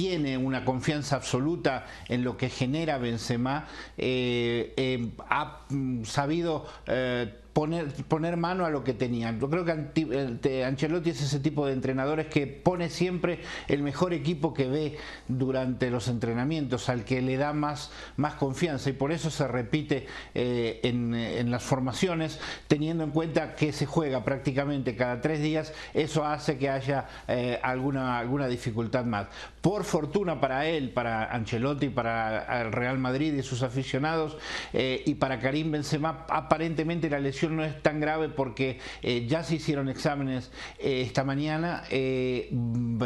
tiene 0.00 0.38
una 0.38 0.64
confianza 0.64 1.16
absoluta 1.16 1.84
en 2.08 2.24
lo 2.24 2.38
que 2.38 2.48
genera 2.48 2.96
Benzema, 2.96 3.66
eh, 3.98 4.72
eh, 4.74 5.10
ha 5.28 5.66
mm, 5.68 6.04
sabido 6.04 6.66
eh, 6.86 7.39
poner, 7.52 7.92
poner 8.04 8.36
mano 8.36 8.64
a 8.64 8.70
lo 8.70 8.84
que 8.84 8.94
tenían. 8.94 9.40
Yo 9.40 9.50
creo 9.50 9.64
que 9.64 10.64
Ancelotti 10.64 11.10
es 11.10 11.22
ese 11.22 11.40
tipo 11.40 11.66
de 11.66 11.72
entrenadores 11.72 12.26
que 12.26 12.46
pone 12.46 12.88
siempre 12.88 13.40
el 13.68 13.82
mejor 13.82 14.12
equipo 14.12 14.54
que 14.54 14.68
ve 14.68 14.96
durante 15.28 15.90
los 15.90 16.08
entrenamientos, 16.08 16.88
al 16.88 17.04
que 17.04 17.20
le 17.22 17.36
da 17.36 17.52
más, 17.52 17.90
más 18.16 18.34
confianza 18.34 18.90
y 18.90 18.92
por 18.92 19.12
eso 19.12 19.30
se 19.30 19.46
repite 19.48 20.06
eh, 20.34 20.80
en, 20.84 21.50
las 21.50 21.62
formaciones, 21.62 22.38
teniendo 22.68 23.02
en 23.04 23.10
cuenta 23.10 23.54
que 23.54 23.72
se 23.72 23.86
juega 23.86 24.24
prácticamente 24.24 24.94
cada 24.94 25.20
tres 25.20 25.40
días, 25.40 25.72
eso 25.94 26.24
hace 26.24 26.58
que 26.58 26.70
haya 26.70 27.06
eh, 27.26 27.58
alguna, 27.62 28.18
alguna 28.18 28.46
dificultad 28.46 29.04
más. 29.04 29.26
Por 29.60 29.84
fortuna 29.84 30.40
para 30.40 30.66
él, 30.66 30.90
para 30.90 31.24
Ancelotti, 31.24 31.88
para 31.88 32.62
el 32.62 32.72
Real 32.72 32.98
Madrid 32.98 33.34
y 33.34 33.42
sus 33.42 33.62
aficionados 33.62 34.36
eh, 34.72 35.02
y 35.04 35.14
para 35.14 35.40
Karim 35.40 35.72
Benzema, 35.72 36.24
aparentemente 36.28 37.10
la 37.10 37.18
lesión 37.18 37.39
no 37.48 37.64
es 37.64 37.82
tan 37.82 38.00
grave 38.00 38.28
porque 38.28 38.78
eh, 39.02 39.26
ya 39.26 39.42
se 39.42 39.56
hicieron 39.56 39.88
exámenes 39.88 40.50
eh, 40.78 41.02
esta 41.02 41.24
mañana, 41.24 41.84
eh, 41.90 42.52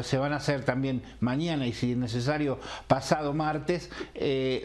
se 0.03 0.19
van 0.19 0.33
a 0.33 0.37
hacer 0.37 0.65
también 0.65 1.03
mañana 1.21 1.67
y 1.67 1.73
si 1.73 1.93
es 1.93 1.97
necesario 1.97 2.59
pasado 2.87 3.33
martes, 3.33 3.91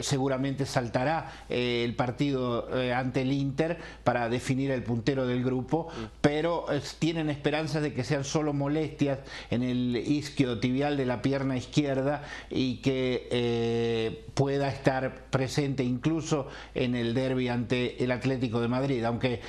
seguramente 0.00 0.66
saltará 0.66 1.32
el 1.48 1.94
partido 1.94 2.68
ante 2.94 3.22
el 3.22 3.32
Inter 3.32 3.78
para 4.04 4.28
definir 4.28 4.70
el 4.70 4.82
puntero 4.82 5.26
del 5.26 5.44
grupo, 5.44 5.88
pero 6.20 6.66
tienen 6.98 7.30
esperanzas 7.30 7.82
de 7.82 7.92
que 7.92 8.04
sean 8.04 8.24
solo 8.24 8.52
molestias 8.52 9.20
en 9.50 9.62
el 9.62 9.96
isquio 9.96 10.58
tibial 10.60 10.96
de 10.96 11.06
la 11.06 11.22
pierna 11.22 11.56
izquierda 11.56 12.22
y 12.50 12.76
que 12.76 14.24
pueda 14.34 14.68
estar 14.68 15.24
presente 15.30 15.84
incluso 15.84 16.48
en 16.74 16.94
el 16.94 17.14
derby 17.14 17.48
ante 17.48 18.02
el 18.02 18.10
Atlético 18.10 18.60
de 18.60 18.68
Madrid, 18.68 19.04
aunque 19.04 19.40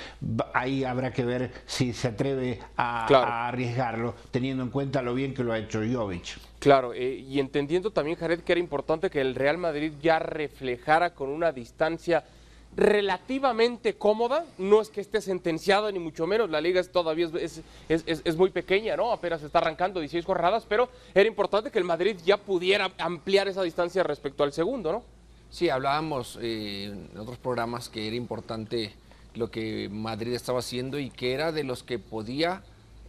ahí 0.54 0.84
habrá 0.84 1.12
que 1.12 1.26
ver 1.26 1.52
si 1.66 1.94
se 1.94 2.10
atreve 2.10 2.60
a, 2.78 3.48
arriesgarlo, 3.48 4.16
teniendo 4.32 4.64
en 4.64 4.70
cuenta 4.70 5.02
lo 5.02 5.14
bien 5.14 5.34
que 5.34 5.44
lo 5.44 5.54
ha 5.54 5.60
hecho 5.60 5.80
Jovic. 5.80 6.38
Claro, 6.60 6.94
eh, 6.94 7.26
y 7.28 7.40
entendiendo 7.40 7.92
también, 7.92 8.18
Jared, 8.18 8.42
que 8.42 8.52
era 8.52 8.60
importante 8.60 9.10
que 9.10 9.20
el 9.20 9.36
Real 9.36 9.58
Madrid 9.58 9.94
ya 10.02 10.20
reflejara 10.20 11.14
con 11.14 11.30
una 11.30 11.52
distancia 11.52 12.24
relativamente 12.76 13.96
cómoda, 13.96 14.46
no 14.58 14.80
es 14.80 14.90
que 14.90 15.02
esté 15.02 15.20
sentenciado 15.22 15.92
ni 15.92 16.00
mucho 16.00 16.26
menos, 16.26 16.50
la 16.50 16.62
liga 16.62 16.80
es 16.80 16.92
todavía 16.92 17.30
es, 17.34 17.62
es, 17.90 18.38
muy 18.38 18.50
pequeña, 18.50 18.96
¿no? 18.96 19.12
Apenas 19.12 19.44
está 19.44 19.60
arrancando 19.60 20.00
16 20.00 20.24
jornadas, 20.24 20.66
pero 20.70 20.88
era 21.14 21.28
importante 21.28 21.70
que 21.70 21.80
el 21.80 21.84
Madrid 21.84 22.16
ya 22.24 22.38
pudiera 22.38 22.90
ampliar 22.98 23.50
esa 23.50 23.64
distancia 23.64 24.04
respecto 24.04 24.44
al 24.44 24.54
segundo, 24.54 24.92
¿no? 24.92 25.04
Sí, 25.50 25.68
hablábamos 25.68 26.40
eh, 26.42 26.86
en 26.86 27.18
otros 27.18 27.38
programas 27.38 27.90
que 27.90 28.08
era 28.08 28.16
importante 28.16 28.94
lo 29.34 29.52
que 29.52 29.90
Madrid 29.90 30.34
estaba 30.34 30.60
haciendo 30.60 31.00
y 31.00 31.10
que 31.10 31.34
era 31.34 31.52
de 31.52 31.64
los 31.64 31.84
que 31.84 32.00
podía 32.00 32.64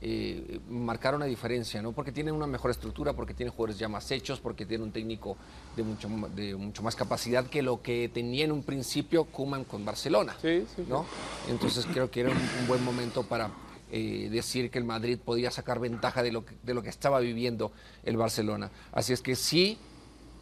eh, 0.04 0.58
marcar 0.68 1.14
una 1.14 1.26
diferencia, 1.26 1.80
¿no? 1.80 1.92
Porque 1.92 2.10
tiene 2.10 2.32
una 2.32 2.48
mejor 2.48 2.72
estructura, 2.72 3.12
porque 3.12 3.34
tiene 3.34 3.50
jugadores 3.50 3.78
ya 3.78 3.88
más 3.88 4.10
hechos, 4.10 4.40
porque 4.40 4.66
tiene 4.66 4.82
un 4.82 4.90
técnico 4.90 5.36
de 5.76 5.84
mucho, 5.84 6.08
de 6.34 6.56
mucho 6.56 6.82
más 6.82 6.96
capacidad 6.96 7.46
que 7.46 7.62
lo 7.62 7.82
que 7.82 8.10
tenía 8.12 8.44
en 8.44 8.50
un 8.50 8.64
principio 8.64 9.24
Kuman 9.26 9.62
con 9.62 9.84
Barcelona, 9.84 10.36
sí, 10.42 10.66
sí, 10.74 10.84
¿no? 10.88 11.06
Entonces 11.48 11.86
creo 11.86 12.10
que 12.10 12.22
era 12.22 12.30
un, 12.30 12.66
buen 12.66 12.84
momento 12.84 13.22
para 13.22 13.52
eh, 13.92 14.28
decir 14.28 14.72
que 14.72 14.78
el 14.78 14.84
Madrid 14.84 15.20
podía 15.24 15.52
sacar 15.52 15.78
ventaja 15.78 16.24
de 16.24 16.32
lo, 16.32 16.44
que, 16.44 16.56
de 16.64 16.74
lo 16.74 16.82
que 16.82 16.88
estaba 16.88 17.20
viviendo 17.20 17.70
el 18.02 18.16
Barcelona. 18.16 18.72
Así 18.90 19.12
es 19.12 19.22
que 19.22 19.36
sí, 19.36 19.78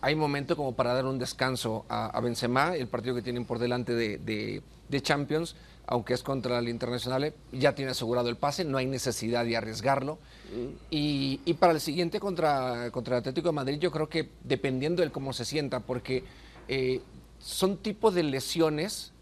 hay 0.01 0.15
momento 0.15 0.57
como 0.57 0.75
para 0.75 0.95
dar 0.95 1.07
un 1.07 1.19
descanso 1.19 1.85
a, 1.89 2.19
Benzema, 2.21 2.75
el 2.77 2.89
partido 2.89 3.15
que 3.15 3.23
tienen 3.23 3.45
por 3.45 3.59
delante 3.59 3.95
de, 3.95 4.63
de 4.91 5.03
Champions, 5.03 5.55
aunque 5.87 6.15
es 6.15 6.23
contra 6.23 6.61
el 6.61 6.69
Internacional, 6.69 7.35
ya 7.51 7.75
tiene 7.75 7.91
asegurado 7.91 8.29
el 8.29 8.37
pase, 8.37 8.65
no 8.65 8.79
hay 8.79 8.87
necesidad 8.87 9.45
de 9.45 9.57
arriesgarlo. 9.57 10.19
Mm. 10.55 10.75
Y, 10.91 11.55
para 11.55 11.73
el 11.73 11.81
siguiente 11.81 12.21
contra, 12.21 12.91
contra 12.93 13.17
el 13.17 13.21
Atlético 13.21 13.49
de 13.49 13.53
Madrid, 13.53 13.79
yo 13.81 13.91
creo 13.91 14.09
que 14.09 14.29
dependiendo 14.45 15.03
de 15.03 15.11
cómo 15.11 15.33
se 15.33 15.45
sienta, 15.45 15.81
porque 15.81 16.25
eh, 16.69 17.01
son 17.41 17.77
tipos 17.79 18.15
de 18.15 18.23
lesiones 18.23 19.13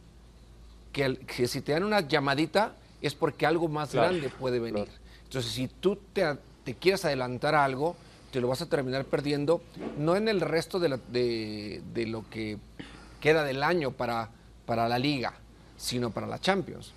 que, 0.93 1.17
que, 1.17 1.49
si 1.49 1.63
te 1.63 1.73
dan 1.73 1.85
una 1.85 2.01
llamadita 2.01 2.75
es 3.01 3.15
porque 3.15 3.47
algo 3.47 3.69
más 3.69 3.95
grande 3.95 4.29
puede 4.29 4.59
venir. 4.59 4.89
Entonces, 5.25 5.51
si 5.53 5.69
tú 5.69 5.99
te, 6.13 6.37
te 6.65 6.75
quieres 6.75 7.05
adelantar 7.05 7.55
a 7.55 7.65
algo, 7.65 7.97
te 8.31 8.41
lo 8.41 8.49
vas 8.49 8.63
a 8.63 8.69
terminar 8.69 9.05
perdiendo, 9.05 9.61
no 9.99 10.17
en 10.17 10.29
el 10.29 10.41
resto 10.41 10.79
de, 10.79 10.89
la- 10.91 11.01
de- 11.11 11.83
de 11.95 12.07
lo 12.07 12.29
que 12.29 12.59
queda 13.21 13.45
del 13.45 13.63
año 13.63 13.91
para, 13.93 14.31
para 14.67 14.89
la 14.89 14.99
liga, 14.99 15.35
sino 15.77 16.11
para 16.11 16.27
la 16.27 16.41
Champions. 16.41 16.93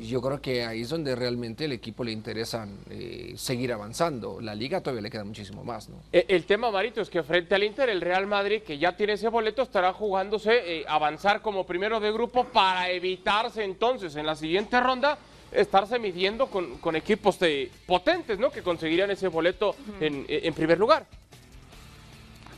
Y 0.00 0.06
yo 0.06 0.20
creo 0.22 0.40
que 0.40 0.64
ahí 0.64 0.80
es 0.80 0.88
donde 0.88 1.14
realmente 1.14 1.66
el 1.66 1.72
equipo 1.72 2.02
le 2.04 2.10
interesa 2.12 2.66
eh, 2.90 3.34
seguir 3.36 3.72
avanzando. 3.72 4.40
La 4.40 4.54
liga 4.54 4.80
todavía 4.80 5.02
le 5.02 5.10
queda 5.10 5.24
muchísimo 5.24 5.62
más, 5.62 5.88
¿no? 5.90 5.96
E- 6.10 6.24
El 6.28 6.44
tema, 6.46 6.70
Marito, 6.70 7.00
es 7.02 7.10
que 7.10 7.22
frente 7.22 7.54
al 7.54 7.62
Inter, 7.64 7.88
el 7.90 8.00
Real 8.00 8.26
Madrid, 8.26 8.62
que 8.62 8.78
ya 8.78 8.96
tiene 8.96 9.12
ese 9.12 9.28
boleto, 9.28 9.60
estará 9.62 9.92
jugándose 9.92 10.52
eh, 10.80 10.84
avanzar 10.88 11.42
como 11.42 11.66
primero 11.66 12.00
de 12.00 12.10
grupo 12.12 12.44
para 12.44 12.90
evitarse 12.90 13.62
entonces 13.62 14.16
en 14.16 14.24
la 14.26 14.34
siguiente 14.36 14.80
ronda 14.80 15.18
estarse 15.54 15.98
midiendo 15.98 16.46
con, 16.48 16.78
con 16.78 16.96
equipos 16.96 17.38
de- 17.38 17.70
potentes, 17.86 18.38
¿no? 18.38 18.50
Que 18.50 18.62
conseguirían 18.62 19.10
ese 19.10 19.28
boleto 19.28 19.74
en, 20.00 20.24
en 20.28 20.54
primer 20.54 20.78
lugar. 20.78 21.06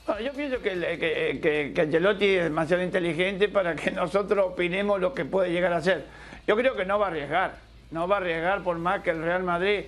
No, 0.09 0.21
yo 0.21 0.33
pienso 0.33 0.61
que, 0.61 0.71
que, 0.71 1.41
que, 1.43 1.73
que 1.75 1.81
Ancelotti 1.81 2.25
es 2.27 2.45
demasiado 2.45 2.83
inteligente 2.83 3.49
para 3.49 3.75
que 3.75 3.91
nosotros 3.93 4.47
opinemos 4.53 5.01
lo 5.01 5.13
que 5.13 5.25
puede 5.25 5.51
llegar 5.51 5.73
a 5.73 5.81
ser. 5.83 6.05
Yo 6.47 6.57
creo 6.57 6.77
que 6.77 6.85
no 6.85 6.99
va 6.99 7.07
a 7.07 7.11
arriesgar, 7.11 7.57
no 7.91 8.07
va 8.07 8.17
a 8.17 8.19
arriesgar 8.21 8.63
por 8.63 8.79
más 8.79 9.03
que 9.03 9.11
el 9.11 9.23
Real 9.23 9.43
Madrid 9.43 9.81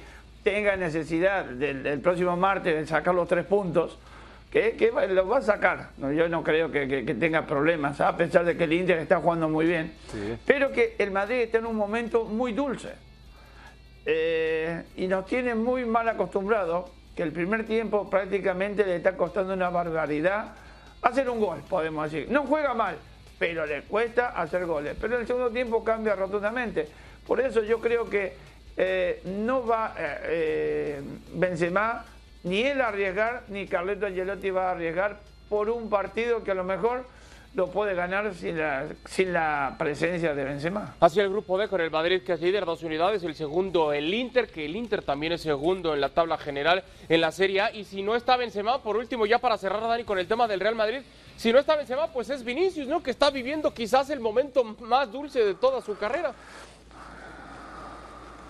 tenga 0.42 0.76
necesidad 0.76 1.44
del, 1.44 1.82
del 1.82 2.00
próximo 2.00 2.36
martes 2.36 2.74
de 2.74 2.86
sacar 2.86 3.14
los 3.14 3.28
tres 3.28 3.44
puntos, 3.44 3.98
que, 4.50 4.76
que 4.76 4.90
va- 4.90 5.06
lo 5.06 5.28
va 5.28 5.38
a 5.38 5.42
sacar. 5.42 5.90
No, 5.98 6.10
yo 6.12 6.28
no 6.28 6.42
creo 6.42 6.70
que, 6.70 6.88
que- 6.88 7.04
que 7.04 7.14
tenga 7.14 7.46
problemas, 7.46 8.00
a 8.00 8.16
pesar 8.16 8.44
de 8.44 8.56
que 8.56 8.64
el 8.64 8.72
Inter 8.72 8.98
está 8.98 9.16
jugando 9.20 9.48
muy 9.48 9.66
bien, 9.66 9.92
pero 10.46 10.72
que 10.72 10.94
el 10.98 11.10
Madrid 11.10 11.36
está 11.42 11.58
en 11.58 11.66
un 11.66 11.76
momento 11.76 12.24
muy 12.24 12.52
dulce. 12.52 12.90
Eh, 14.06 14.82
y 14.96 15.06
nos 15.06 15.26
tiene 15.26 15.54
muy 15.54 15.84
mal 15.84 16.08
acostumbrados 16.08 16.90
que 17.14 17.22
el 17.22 17.32
primer 17.32 17.66
tiempo 17.66 18.08
prácticamente 18.08 18.84
le 18.86 18.96
está 18.96 19.16
costando 19.16 19.52
una 19.52 19.68
barbaridad 19.70 20.54
hacer 21.02 21.28
un 21.28 21.40
gol, 21.40 21.60
podemos 21.68 22.10
decir. 22.10 22.30
No 22.30 22.44
juega 22.46 22.72
mal, 22.74 22.96
pero 23.38 23.66
le 23.66 23.82
cuesta 23.82 24.28
hacer 24.28 24.64
goles. 24.66 24.96
Pero 25.00 25.16
en 25.16 25.20
el 25.22 25.26
segundo 25.26 25.50
tiempo 25.50 25.84
cambia 25.84 26.14
rotundamente. 26.14 26.88
Por 27.26 27.40
eso 27.40 27.62
yo 27.62 27.80
creo 27.80 28.08
que 28.08 28.32
eh, 28.76 29.20
no 29.24 29.66
va 29.66 29.94
eh, 29.98 30.18
eh, 30.24 31.02
Benzema 31.34 32.04
ni 32.48 32.62
él 32.62 32.80
arriesgar, 32.80 33.44
ni 33.48 33.66
Carleto 33.66 34.06
Angelotti 34.06 34.50
va 34.50 34.68
a 34.68 34.70
arriesgar 34.72 35.18
por 35.48 35.70
un 35.70 35.88
partido 35.88 36.42
que 36.42 36.50
a 36.50 36.54
lo 36.54 36.64
mejor 36.64 37.04
lo 37.54 37.68
puede 37.68 37.94
ganar 37.94 38.34
sin 38.34 38.58
la, 38.58 38.86
sin 39.06 39.32
la 39.32 39.74
presencia 39.78 40.34
de 40.34 40.44
Benzema. 40.44 40.94
Hacia 41.00 41.22
el 41.22 41.30
grupo 41.30 41.58
D 41.58 41.66
con 41.68 41.80
el 41.80 41.90
Madrid 41.90 42.22
que 42.22 42.34
es 42.34 42.40
líder, 42.40 42.64
dos 42.64 42.82
unidades, 42.82 43.22
el 43.24 43.34
segundo 43.34 43.92
el 43.92 44.12
Inter, 44.12 44.48
que 44.48 44.64
el 44.64 44.76
Inter 44.76 45.02
también 45.02 45.32
es 45.32 45.40
segundo 45.40 45.94
en 45.94 46.00
la 46.00 46.10
tabla 46.10 46.38
general 46.38 46.84
en 47.08 47.20
la 47.20 47.32
Serie 47.32 47.60
A. 47.62 47.72
Y 47.72 47.84
si 47.84 48.02
no 48.02 48.14
está 48.14 48.36
Benzema, 48.36 48.82
por 48.82 48.96
último, 48.96 49.26
ya 49.26 49.38
para 49.38 49.58
cerrar, 49.58 49.80
Dani, 49.80 50.04
con 50.04 50.18
el 50.18 50.28
tema 50.28 50.46
del 50.46 50.60
Real 50.60 50.74
Madrid, 50.74 51.00
si 51.36 51.52
no 51.52 51.58
está 51.58 51.76
Benzema, 51.76 52.08
pues 52.12 52.30
es 52.30 52.44
Vinicius, 52.44 52.86
¿no? 52.86 53.02
Que 53.02 53.10
está 53.10 53.30
viviendo 53.30 53.72
quizás 53.72 54.10
el 54.10 54.20
momento 54.20 54.62
más 54.64 55.10
dulce 55.10 55.44
de 55.44 55.54
toda 55.54 55.80
su 55.80 55.96
carrera. 55.96 56.34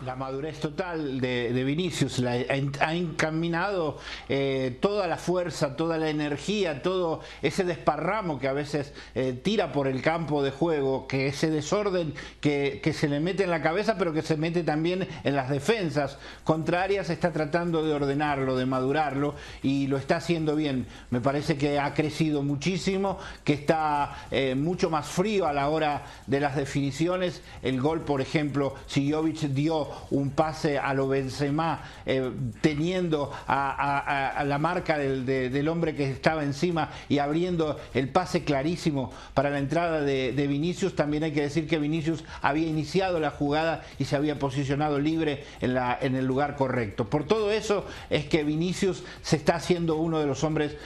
La 0.04 0.14
madurez 0.14 0.60
total 0.60 1.20
de, 1.20 1.64
Vinicius 1.64 2.22
ha, 2.22 2.94
encaminado 2.94 3.98
eh, 4.28 4.78
toda 4.80 5.08
la 5.08 5.16
fuerza, 5.16 5.76
toda 5.76 5.98
la 5.98 6.08
energía, 6.08 6.82
todo 6.82 7.20
ese 7.42 7.64
desparramo 7.64 8.38
que 8.38 8.46
a 8.46 8.52
veces 8.52 8.92
eh, 9.16 9.32
tira 9.42 9.72
por 9.72 9.88
el 9.88 10.00
campo 10.00 10.42
de 10.44 10.52
juego, 10.52 11.08
que 11.08 11.26
ese 11.26 11.50
desorden 11.50 12.14
que, 12.40 12.80
se 12.94 13.08
le 13.08 13.18
mete 13.18 13.42
en 13.42 13.50
la 13.50 13.60
cabeza, 13.60 13.96
pero 13.98 14.12
que 14.12 14.22
se 14.22 14.36
mete 14.36 14.62
también 14.62 15.08
en 15.24 15.34
las 15.34 15.50
defensas 15.50 16.18
contrarias, 16.44 17.10
está 17.10 17.32
tratando 17.32 17.84
de 17.84 17.92
ordenarlo, 17.92 18.56
de 18.56 18.66
madurarlo 18.66 19.34
y 19.64 19.88
lo 19.88 19.96
está 19.96 20.16
haciendo 20.16 20.54
bien. 20.54 20.86
Me 21.10 21.20
parece 21.20 21.58
que 21.58 21.80
ha 21.80 21.92
crecido 21.94 22.42
muchísimo, 22.42 23.18
que 23.42 23.54
está 23.54 24.26
eh, 24.30 24.54
mucho 24.54 24.90
más 24.90 25.06
frío 25.06 25.46
a 25.46 25.52
la 25.52 25.68
hora 25.68 26.04
de 26.28 26.38
las 26.38 26.54
definiciones. 26.54 27.42
El 27.62 27.80
gol, 27.80 28.02
por 28.02 28.20
ejemplo, 28.20 28.74
si 28.86 29.12
dio 29.48 29.87
un 30.10 30.30
pase 30.30 30.78
a 30.78 30.94
lo 30.94 31.08
Benzema 31.08 31.82
eh, 32.06 32.30
teniendo 32.60 33.30
a, 33.46 34.42
la 34.46 34.58
marca 34.58 34.98
del, 34.98 35.24
de- 35.26 35.50
del 35.50 35.68
hombre 35.68 35.94
que 35.94 36.10
estaba 36.10 36.42
encima 36.42 36.90
y 37.08 37.18
abriendo 37.18 37.78
el 37.94 38.08
pase 38.08 38.44
clarísimo 38.44 39.12
para 39.34 39.50
la 39.50 39.58
entrada 39.58 40.00
de, 40.00 40.32
Vinicius. 40.48 40.96
También 40.96 41.24
hay 41.24 41.32
que 41.32 41.42
decir 41.42 41.66
que 41.66 41.78
Vinicius 41.78 42.24
había 42.42 42.66
iniciado 42.66 43.20
la 43.20 43.30
jugada 43.30 43.82
y 43.98 44.04
se 44.04 44.16
había 44.16 44.38
posicionado 44.38 44.98
libre 44.98 45.44
en, 45.60 45.76
en 46.00 46.16
el 46.16 46.26
lugar 46.26 46.56
correcto. 46.56 47.08
Por 47.08 47.24
todo 47.24 47.50
eso 47.50 47.84
es 48.10 48.24
que 48.26 48.44
Vinicius 48.44 49.02
se 49.22 49.36
está 49.36 49.56
haciendo 49.56 49.96
uno 49.96 50.18
de 50.20 50.26
los 50.26 50.44
hombres, 50.44 50.76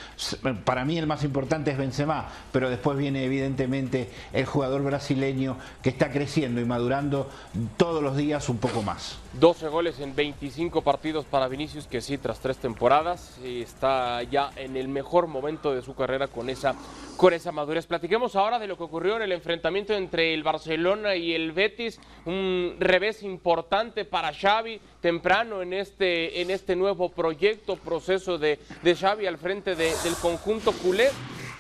para 0.65 0.85
mí 0.85 0.99
el 0.99 1.07
más 1.07 1.25
importante 1.25 1.71
es 1.71 1.79
Benzema, 1.79 2.29
pero 2.53 2.69
después 2.71 2.99
viene 2.99 3.25
evidentemente 3.25 4.11
el 4.33 4.47
jugador 4.47 4.83
brasileño 4.83 5.57
que 5.83 5.91
está 5.91 6.11
creciendo 6.11 6.61
y 6.61 6.65
madurando 6.65 7.31
todos 7.77 8.03
los 8.03 8.17
días 8.17 8.49
un 8.49 8.59
poco 8.59 8.83
más. 8.83 8.92
12 9.35 9.69
goles 9.69 9.99
en 10.01 10.15
25 10.15 10.83
partidos 10.83 11.25
para 11.25 11.49
Vinicius, 11.49 11.87
que 11.87 12.01
sí, 12.01 12.19
tras 12.19 12.41
tres 12.41 12.59
temporadas, 12.59 13.39
está 13.43 14.23
ya 14.25 14.51
en 14.57 14.77
el 14.77 14.89
mejor 14.89 15.27
momento 15.27 15.75
de 15.75 15.83
su 15.83 15.95
carrera 15.95 16.29
con 16.29 16.49
esa, 16.51 16.75
con 17.17 17.33
esa 17.33 17.53
madurez. 17.53 17.87
Platiquemos 17.87 18.37
ahora 18.37 18.59
de 18.59 18.67
lo 18.67 18.77
que 18.77 18.85
ocurrió 18.85 19.17
en 19.17 19.23
el 19.23 19.33
enfrentamiento 19.33 19.95
entre 19.95 20.35
el 20.35 20.43
Barcelona 20.43 21.15
y 21.17 21.35
el 21.35 21.53
Betis, 21.53 21.99
un 22.27 22.77
revés 22.79 23.23
importante 23.23 24.05
para 24.05 24.33
Xavi 24.33 24.81
temprano 25.01 25.63
en 25.63 25.73
este, 25.73 26.41
en 26.43 26.51
este 26.51 26.77
nuevo 26.77 27.09
proyecto, 27.09 27.77
proceso 27.77 28.39
de, 28.39 28.59
de 28.83 28.95
Xavi 28.95 29.27
al 29.27 29.39
frente 29.39 29.75
de- 29.75 29.95
del 30.05 30.15
conjunto 30.21 30.73
culé. 30.73 31.09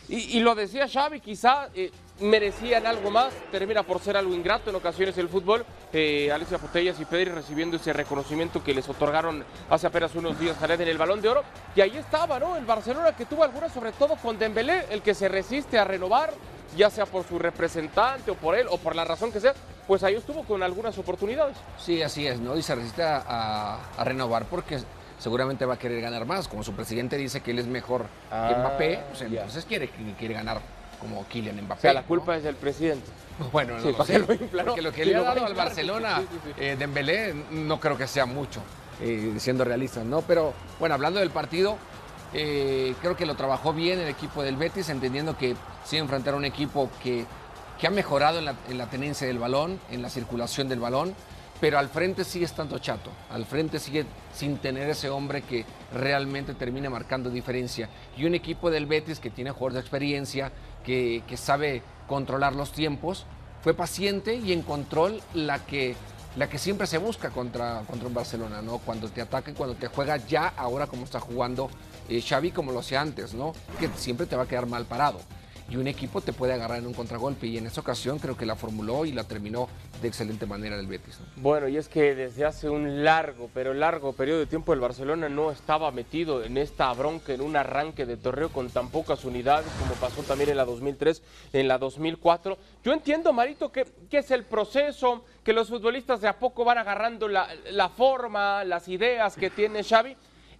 Y, 0.09 0.37
y 0.37 0.41
lo 0.41 0.55
decía 0.55 0.87
Xavi, 0.89 1.21
quizá 1.21 1.69
eh, 1.75 1.91
merecían 2.23 2.87
algo 2.87 3.11
más, 3.11 3.33
termina 3.50 3.83
por 3.83 4.00
ser 4.00 4.17
algo 4.17 4.33
ingrato 4.35 4.71
en 4.71 4.76
ocasiones 4.76 5.19
el 5.19 5.29
fútbol. 5.29 5.64
Eh, 5.93 6.31
Alicia 6.33 6.59
Putellas 6.59 6.99
y 7.00 7.05
Pedri 7.05 7.26
recibiendo 7.31 7.76
ese 7.76 7.93
reconocimiento 7.93 8.62
que 8.64 8.73
les 8.75 8.88
otorgaron 8.88 9.45
hace 9.69 9.87
apenas 9.87 10.14
unos 10.14 10.38
días 10.38 10.57
en 10.62 10.81
el 10.81 10.99
Balón 10.99 11.21
de 11.21 11.29
Oro. 11.29 11.43
Y 11.76 11.81
ahí 11.81 11.97
estaba, 11.97 12.38
¿no? 12.38 12.57
El 12.57 12.64
Barcelona 12.64 13.12
que 13.17 13.26
tuvo 13.26 13.45
algunas, 13.45 13.73
sobre 13.73 13.93
todo 13.93 14.17
con 14.17 14.38
Dembélé, 14.38 14.87
el 14.91 15.02
que 15.02 15.14
se 15.14 15.29
resiste 15.29 15.79
a 15.79 15.85
renovar, 15.85 16.33
ya 16.76 16.88
sea 16.88 17.05
por 17.05 17.25
su 17.26 17.38
representante 17.38 18.31
o 18.31 18.35
por 18.35 18.55
él 18.55 18.67
o 18.71 18.79
por 18.79 18.97
la 18.97 19.05
razón 19.05 19.31
que 19.33 19.41
sea, 19.41 19.52
pues 19.87 20.02
ahí 20.05 20.14
estuvo 20.14 20.45
con 20.45 20.62
algunas 20.62 20.97
oportunidades. 20.97 21.57
Sí, 21.79 22.02
así 22.02 22.26
es, 22.26 22.41
¿no? 22.41 22.57
Y 22.57 22.62
se 22.62 22.75
resiste 22.75 23.02
a, 23.02 23.17
a- 23.26 23.79
a 23.99 24.05
renovar 24.05 24.47
porque 24.47 24.79
seguramente 25.19 25.67
va 25.67 25.75
a 25.75 25.79
querer 25.79 26.00
ganar 26.00 26.25
más. 26.25 26.49
Como 26.49 26.62
su 26.62 26.73
presidente 26.73 27.17
dice 27.17 27.41
que 27.41 27.50
él 27.50 27.59
es 27.59 27.67
mejor 27.67 28.02
que 28.02 28.09
Ah, 28.31 28.57
Mbappé, 28.59 29.00
pues 29.09 29.21
entonces 29.23 29.64
quiere, 29.67 29.88
quiere 30.19 30.35
ganar 30.35 30.61
como 31.03 31.27
Kylian 31.27 31.57
Mbappé. 31.65 31.79
O 31.79 31.83
sea, 31.83 31.93
la 31.93 32.03
¿no? 32.03 32.07
culpa 32.07 32.37
es 32.37 32.45
del 32.45 32.55
presidente. 32.55 33.11
Bueno, 33.51 33.75
no 33.75 34.05
Sí, 34.05 34.13
lo 34.15 34.27
porque 34.27 34.83
lo 34.83 34.93
que 34.93 35.05
le 35.05 35.17
ha 35.17 35.23
dado 35.23 35.45
al. 35.45 35.55
Barcelona 35.55 36.23
eh, 36.57 36.77
Dembélé 36.79 37.35
no 37.51 37.81
creo 37.81 37.99
que 37.99 38.07
sea 38.07 38.25
mucho, 38.25 38.61
eh, 39.01 39.35
siendo 39.39 39.65
realistas, 39.65 40.05
¿no? 40.05 40.21
Pero 40.23 40.55
bueno, 40.79 40.95
hablando 40.95 41.19
del 41.19 41.31
partido, 41.31 41.77
eh, 42.35 42.95
creo 43.01 43.17
que 43.17 43.27
lo 43.27 43.35
trabajó 43.35 43.73
bien 43.73 43.99
el 43.99 44.09
equipo 44.09 44.43
del 44.43 44.57
Betis, 44.57 44.91
entendiendo 44.91 45.37
que 45.37 45.57
sí 45.85 45.97
enfrentar 45.97 46.35
a 46.35 46.37
un 46.37 46.45
equipo 46.45 46.89
que, 47.03 47.25
que 47.81 47.87
ha 47.87 47.91
mejorado 47.91 48.39
en 48.39 48.45
la, 48.45 48.55
en 48.69 48.79
la 48.79 48.87
tenencia 48.87 49.27
del 49.27 49.39
balón, 49.39 49.81
en 49.91 50.03
la 50.03 50.09
circulación 50.09 50.69
del 50.69 50.79
balón, 50.79 51.15
pero 51.63 51.79
al 51.79 51.89
frente 51.89 52.25
sigue 52.25 52.45
estando 52.45 52.79
chato, 52.81 53.11
al 53.31 53.47
frente 53.47 53.79
sigue 53.79 54.05
sin 54.35 54.59
tener 54.59 54.91
ese 54.91 55.09
hombre 55.09 55.43
que 55.43 55.65
realmente 55.95 56.55
termine 56.55 56.89
marcando 56.89 57.31
diferencia. 57.31 57.89
Y 58.17 58.25
un 58.25 58.35
equipo 58.35 58.69
del 58.69 58.87
Betis 58.87 59.21
que 59.21 59.31
tiene 59.31 59.53
jugadores 59.53 59.75
de 59.75 59.81
experiencia, 59.81 60.51
que, 60.83 61.23
sabe 61.37 61.83
controlar 62.09 62.55
los 62.55 62.73
tiempos, 62.73 63.27
fue 63.62 63.75
paciente 63.75 64.35
y 64.35 64.53
encontró 64.53 65.11
la 65.35 65.65
que, 65.65 65.95
la 66.37 66.49
que 66.49 66.59
siempre 66.59 66.87
se 66.87 66.99
busca 66.99 67.31
contra, 67.31 67.83
contra 67.87 68.09
un 68.09 68.15
Barcelona, 68.15 68.61
¿no? 68.61 68.79
Cuando 68.79 69.09
te 69.09 69.23
ataca 69.23 69.51
y 69.51 69.55
cuando 69.55 69.77
te 69.77 69.89
juega 69.89 70.17
ya, 70.17 70.49
ahora 70.57 70.87
como 70.87 71.05
está 71.05 71.21
jugando 71.21 71.71
eh, 72.09 72.21
Xavi, 72.21 72.51
como 72.51 72.73
lo 72.73 72.81
hacía 72.81 73.01
antes, 73.01 73.35
¿no? 73.35 73.53
Que 73.79 73.89
siempre 73.97 74.27
te 74.27 74.37
va 74.37 74.43
a 74.43 74.49
quedar 74.49 74.67
mal 74.67 74.85
parado. 74.85 75.21
Y 75.73 75.76
un 75.76 75.87
equipo 75.87 76.21
te 76.21 76.35
puede 76.35 76.52
agarrar 76.52 76.81
en 76.81 76.87
un 76.87 76.93
contragolpe. 76.93 77.47
Y 77.47 77.57
en 77.57 77.67
esa 77.67 77.81
ocasión 77.81 78.19
creo 78.19 78.37
que 78.37 78.45
la 78.45 78.57
formuló 78.57 79.07
y 79.07 79.12
la 79.12 79.25
terminó 79.25 79.71
de 80.02 80.09
excelente 80.09 80.45
manera 80.45 80.79
el 80.79 80.87
Betis. 80.87 81.19
¿no? 81.19 81.26
Bueno, 81.37 81.67
y 81.67 81.79
es 81.79 81.88
que 81.88 82.14
desde 82.14 82.45
hace 82.45 82.69
un 82.69 83.05
largo, 83.05 83.49
pero 83.55 83.73
largo 83.73 84.12
periodo 84.12 84.41
de 84.41 84.47
tiempo 84.47 84.75
el 84.75 84.81
Barcelona 84.81 85.31
no 85.31 85.50
estaba 85.50 85.91
metido 85.91 86.45
en 86.45 86.59
esta 86.59 86.93
bronca, 86.93 87.33
en 87.33 87.41
un 87.41 87.57
arranque 87.57 88.05
de 88.05 88.19
torneo 88.19 88.50
con 88.50 88.69
tan 88.69 88.91
pocas 88.91 89.25
unidades 89.25 89.73
como 89.81 89.95
pasó 89.95 90.23
también 90.23 90.50
en 90.50 90.59
la 90.59 90.67
2003, 90.67 91.23
en 91.55 91.69
la 91.69 91.79
2004. 91.79 92.59
Yo 92.85 92.93
entiendo, 92.93 93.33
Marito, 93.33 93.73
que, 93.73 93.87
que 94.11 94.19
es 94.19 94.31
el 94.31 94.45
proceso, 94.45 95.25
que 95.43 95.55
los 95.55 95.71
futbolistas 95.71 96.21
de 96.21 96.29
a 96.29 96.38
poco 96.38 96.67
van 96.67 96.76
agarrando 96.76 97.29
la, 97.29 97.49
la 97.71 97.88
forma, 97.88 98.62
las 98.64 98.88
ideas 98.88 99.37
que 99.37 99.49
tiene 99.49 99.83
Xavi. 99.83 100.14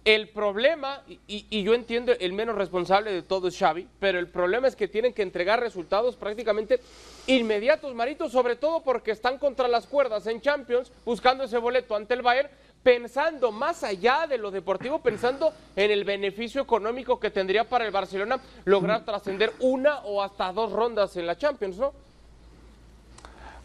El 0.05 0.27
problema, 0.29 1.01
y, 1.07 1.45
y- 1.49 1.63
yo 1.63 1.73
entiendo 1.73 2.11
el 2.19 2.33
menos 2.33 2.55
responsable 2.55 3.11
de 3.13 3.21
todo 3.21 3.47
es 3.47 3.57
Xavi, 3.57 3.87
pero 3.99 4.19
el 4.19 4.27
problema 4.27 4.67
es 4.67 4.75
que 4.75 4.89
tienen 4.89 5.13
que 5.13 5.21
entregar 5.21 5.61
resultados 5.61 6.17
prácticamente 6.17 6.81
inmediatos, 7.27 7.95
Marito, 7.95 8.27
sobre 8.29 8.57
todo 8.57 8.81
porque 8.83 9.11
están 9.11 9.37
contra 9.37 9.69
las 9.69 9.87
cuerdas 9.87 10.27
en 10.27 10.41
Champions, 10.41 10.91
buscando 11.05 11.45
ese 11.45 11.57
boleto 11.57 11.95
ante 11.95 12.15
el 12.15 12.21
Bayern, 12.21 12.49
pensando 12.83 13.53
más 13.53 13.81
allá 13.85 14.27
de 14.27 14.37
lo 14.37 14.51
deportivo, 14.51 14.99
pensando 15.01 15.53
en 15.73 15.89
el 15.89 16.03
beneficio 16.03 16.61
económico 16.61 17.17
que 17.17 17.31
tendría 17.31 17.63
para 17.63 17.85
el 17.85 17.91
Barcelona 17.91 18.41
lograr 18.65 19.05
trascender 19.05 19.53
una 19.61 19.99
o 19.99 20.21
hasta 20.21 20.51
dos 20.51 20.73
rondas 20.73 21.15
en 21.15 21.25
la 21.27 21.37
Champions, 21.37 21.77
¿no? 21.77 21.93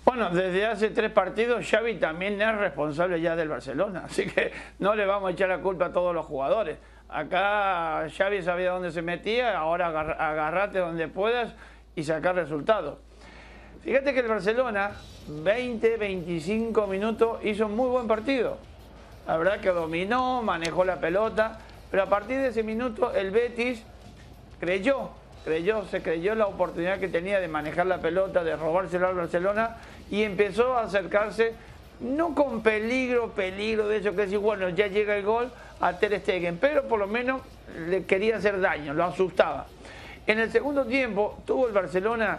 Bueno, 0.08 0.30
desde 0.30 0.64
hace 0.64 0.88
tres 0.88 1.10
partidos 1.10 1.68
Xavi 1.68 1.96
también 1.96 2.40
es 2.40 2.56
responsable 2.56 3.20
ya 3.20 3.36
del 3.36 3.50
Barcelona, 3.50 4.04
así 4.06 4.24
que 4.24 4.52
no 4.78 4.94
le 4.94 5.04
vamos 5.04 5.28
a 5.28 5.32
echar 5.32 5.50
la 5.50 5.58
culpa 5.58 5.84
a 5.84 5.92
todos 5.92 6.14
los 6.14 6.24
jugadores. 6.24 6.78
Acá 7.10 8.06
Xavi 8.16 8.42
sabía 8.42 8.70
dónde 8.70 8.90
se 8.90 9.02
metía, 9.02 9.58
ahora 9.58 9.88
agarrate 9.88 10.78
donde 10.78 11.08
puedas 11.08 11.52
y 11.94 12.04
sacar 12.04 12.36
resultados. 12.36 12.96
Fíjate 13.84 14.14
que 14.14 14.20
el 14.20 14.28
Barcelona, 14.28 14.92
20, 15.28 15.98
25 15.98 16.86
minutos, 16.86 17.44
hizo 17.44 17.66
un 17.66 17.76
muy 17.76 17.90
buen 17.90 18.08
partido. 18.08 18.56
La 19.26 19.36
verdad 19.36 19.60
que 19.60 19.68
dominó, 19.68 20.40
manejó 20.40 20.86
la 20.86 20.96
pelota, 21.00 21.58
pero 21.90 22.04
a 22.04 22.06
partir 22.06 22.38
de 22.38 22.48
ese 22.48 22.62
minuto 22.62 23.12
el 23.14 23.30
Betis 23.30 23.84
creyó, 24.58 25.10
creyó, 25.44 25.84
se 25.84 26.00
creyó 26.00 26.34
la 26.34 26.46
oportunidad 26.46 26.98
que 26.98 27.08
tenía 27.08 27.40
de 27.40 27.48
manejar 27.48 27.84
la 27.84 27.98
pelota, 27.98 28.42
de 28.42 28.56
robársela 28.56 29.08
al 29.08 29.14
Barcelona 29.14 29.76
y 30.10 30.22
empezó 30.22 30.74
a 30.74 30.82
acercarse, 30.82 31.54
no 32.00 32.34
con 32.34 32.62
peligro, 32.62 33.30
peligro 33.30 33.88
de 33.88 33.98
eso 33.98 34.10
que 34.12 34.22
decir, 34.22 34.38
bueno, 34.38 34.68
ya 34.70 34.86
llega 34.86 35.16
el 35.16 35.24
gol 35.24 35.50
a 35.80 35.98
Ter 35.98 36.18
Stegen, 36.20 36.58
pero 36.58 36.84
por 36.84 36.98
lo 36.98 37.06
menos 37.06 37.42
le 37.88 38.04
quería 38.04 38.36
hacer 38.36 38.60
daño, 38.60 38.94
lo 38.94 39.04
asustaba. 39.04 39.66
En 40.26 40.38
el 40.38 40.50
segundo 40.50 40.84
tiempo 40.84 41.38
tuvo 41.46 41.66
el 41.66 41.72
Barcelona, 41.72 42.38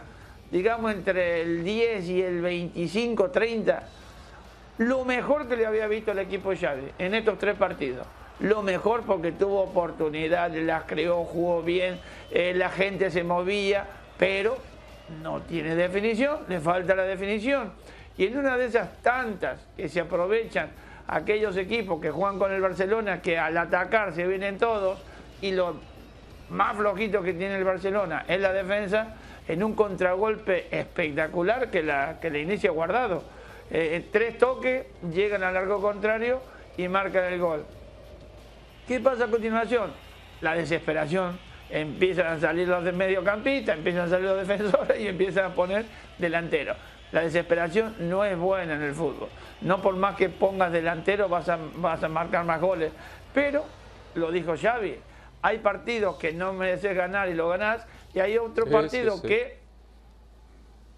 digamos, 0.51 0.93
entre 0.93 1.41
el 1.41 1.63
10 1.63 2.05
y 2.09 2.21
el 2.21 2.41
25, 2.41 3.31
30, 3.31 3.83
lo 4.79 5.03
mejor 5.03 5.47
que 5.47 5.57
le 5.57 5.65
había 5.65 5.87
visto 5.87 6.11
el 6.11 6.19
equipo 6.19 6.53
Xavi 6.55 6.91
en 6.97 7.13
estos 7.13 7.37
tres 7.37 7.55
partidos. 7.55 8.07
Lo 8.39 8.61
mejor 8.61 9.01
porque 9.03 9.33
tuvo 9.33 9.61
oportunidades, 9.63 10.63
las 10.63 10.83
creó, 10.83 11.25
jugó 11.25 11.61
bien, 11.61 11.99
eh, 12.31 12.53
la 12.55 12.69
gente 12.69 13.11
se 13.11 13.23
movía, 13.23 13.85
pero 14.17 14.57
no 15.21 15.41
tiene 15.41 15.75
definición, 15.75 16.39
le 16.47 16.59
falta 16.59 16.95
la 16.95 17.03
definición. 17.03 17.71
Y 18.17 18.27
en 18.27 18.37
una 18.37 18.57
de 18.57 18.65
esas 18.65 19.01
tantas 19.01 19.65
que 19.75 19.87
se 19.87 20.01
aprovechan 20.01 20.69
aquellos 21.07 21.57
equipos 21.57 22.01
que 22.01 22.11
juegan 22.11 22.37
con 22.37 22.51
el 22.51 22.61
Barcelona, 22.61 23.21
que 23.21 23.37
al 23.37 23.57
atacar 23.57 24.13
se 24.13 24.27
vienen 24.27 24.57
todos, 24.57 24.99
y 25.41 25.51
lo 25.51 25.77
más 26.49 26.75
flojito 26.75 27.21
que 27.21 27.33
tiene 27.33 27.57
el 27.57 27.63
Barcelona 27.63 28.25
es 28.27 28.39
la 28.39 28.53
defensa, 28.53 29.15
en 29.47 29.63
un 29.63 29.73
contragolpe 29.73 30.67
espectacular 30.69 31.71
que, 31.71 31.81
la, 31.81 32.19
que 32.21 32.29
le 32.29 32.41
inicia 32.41 32.69
guardado. 32.71 33.23
Eh, 33.71 34.07
tres 34.11 34.37
toques, 34.37 34.85
llegan 35.11 35.43
al 35.43 35.53
largo 35.53 35.81
contrario 35.81 36.41
y 36.77 36.87
marcan 36.87 37.25
el 37.25 37.39
gol. 37.39 37.65
¿Qué 38.87 38.99
pasa 38.99 39.25
a 39.25 39.27
continuación? 39.27 39.91
La 40.41 40.53
desesperación. 40.55 41.48
Empiezan 41.69 42.27
a 42.27 42.39
salir 42.39 42.67
los 42.67 42.83
de 42.83 42.91
mediocampistas, 42.91 43.77
empiezan 43.77 44.05
a 44.05 44.09
salir 44.09 44.27
los 44.27 44.47
defensores 44.47 44.99
y 44.99 45.07
empiezan 45.07 45.45
a 45.45 45.53
poner 45.53 45.85
delanteros. 46.17 46.77
La 47.11 47.21
desesperación 47.21 47.95
no 47.99 48.23
es 48.23 48.37
buena 48.37 48.75
en 48.75 48.81
el 48.81 48.93
fútbol. 48.93 49.29
No 49.61 49.81
por 49.81 49.95
más 49.95 50.15
que 50.15 50.29
pongas 50.29 50.71
delantero 50.71 51.27
vas 51.27 51.49
a, 51.49 51.57
vas 51.75 52.03
a 52.03 52.07
marcar 52.07 52.45
más 52.45 52.61
goles. 52.61 52.91
Pero, 53.33 53.65
lo 54.15 54.31
dijo 54.31 54.55
Xavi, 54.55 54.95
hay 55.41 55.57
partidos 55.59 56.17
que 56.17 56.33
no 56.33 56.53
mereces 56.53 56.95
ganar 56.95 57.29
y 57.29 57.33
lo 57.33 57.49
ganás, 57.49 57.85
y 58.13 58.19
hay 58.19 58.37
otro 58.37 58.65
partido 58.65 59.21
que 59.21 59.59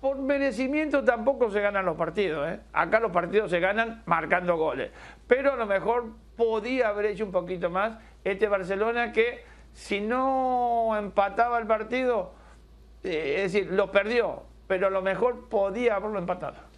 por 0.01 0.17
merecimiento 0.17 1.03
tampoco 1.03 1.51
se 1.51 1.61
ganan 1.61 1.85
los 1.85 1.95
partidos. 1.95 2.49
¿eh? 2.49 2.59
Acá 2.73 2.99
los 2.99 3.11
partidos 3.11 3.51
se 3.51 3.59
ganan 3.59 4.01
marcando 4.05 4.57
goles. 4.57 4.89
Pero 5.27 5.53
a 5.53 5.55
lo 5.55 5.67
mejor 5.67 6.09
podía 6.35 6.89
haber 6.89 7.05
hecho 7.05 7.23
un 7.23 7.31
poquito 7.31 7.69
más 7.69 7.93
este 8.23 8.47
Barcelona 8.47 9.11
que 9.11 9.43
si 9.73 10.01
no 10.01 10.95
empataba 10.97 11.59
el 11.59 11.67
partido, 11.67 12.31
eh, 13.03 13.43
es 13.43 13.53
decir, 13.53 13.71
lo 13.71 13.91
perdió, 13.91 14.43
pero 14.67 14.87
a 14.87 14.89
lo 14.89 15.01
mejor 15.01 15.49
podía 15.49 15.95
haberlo 15.95 16.19
empatado. 16.19 16.71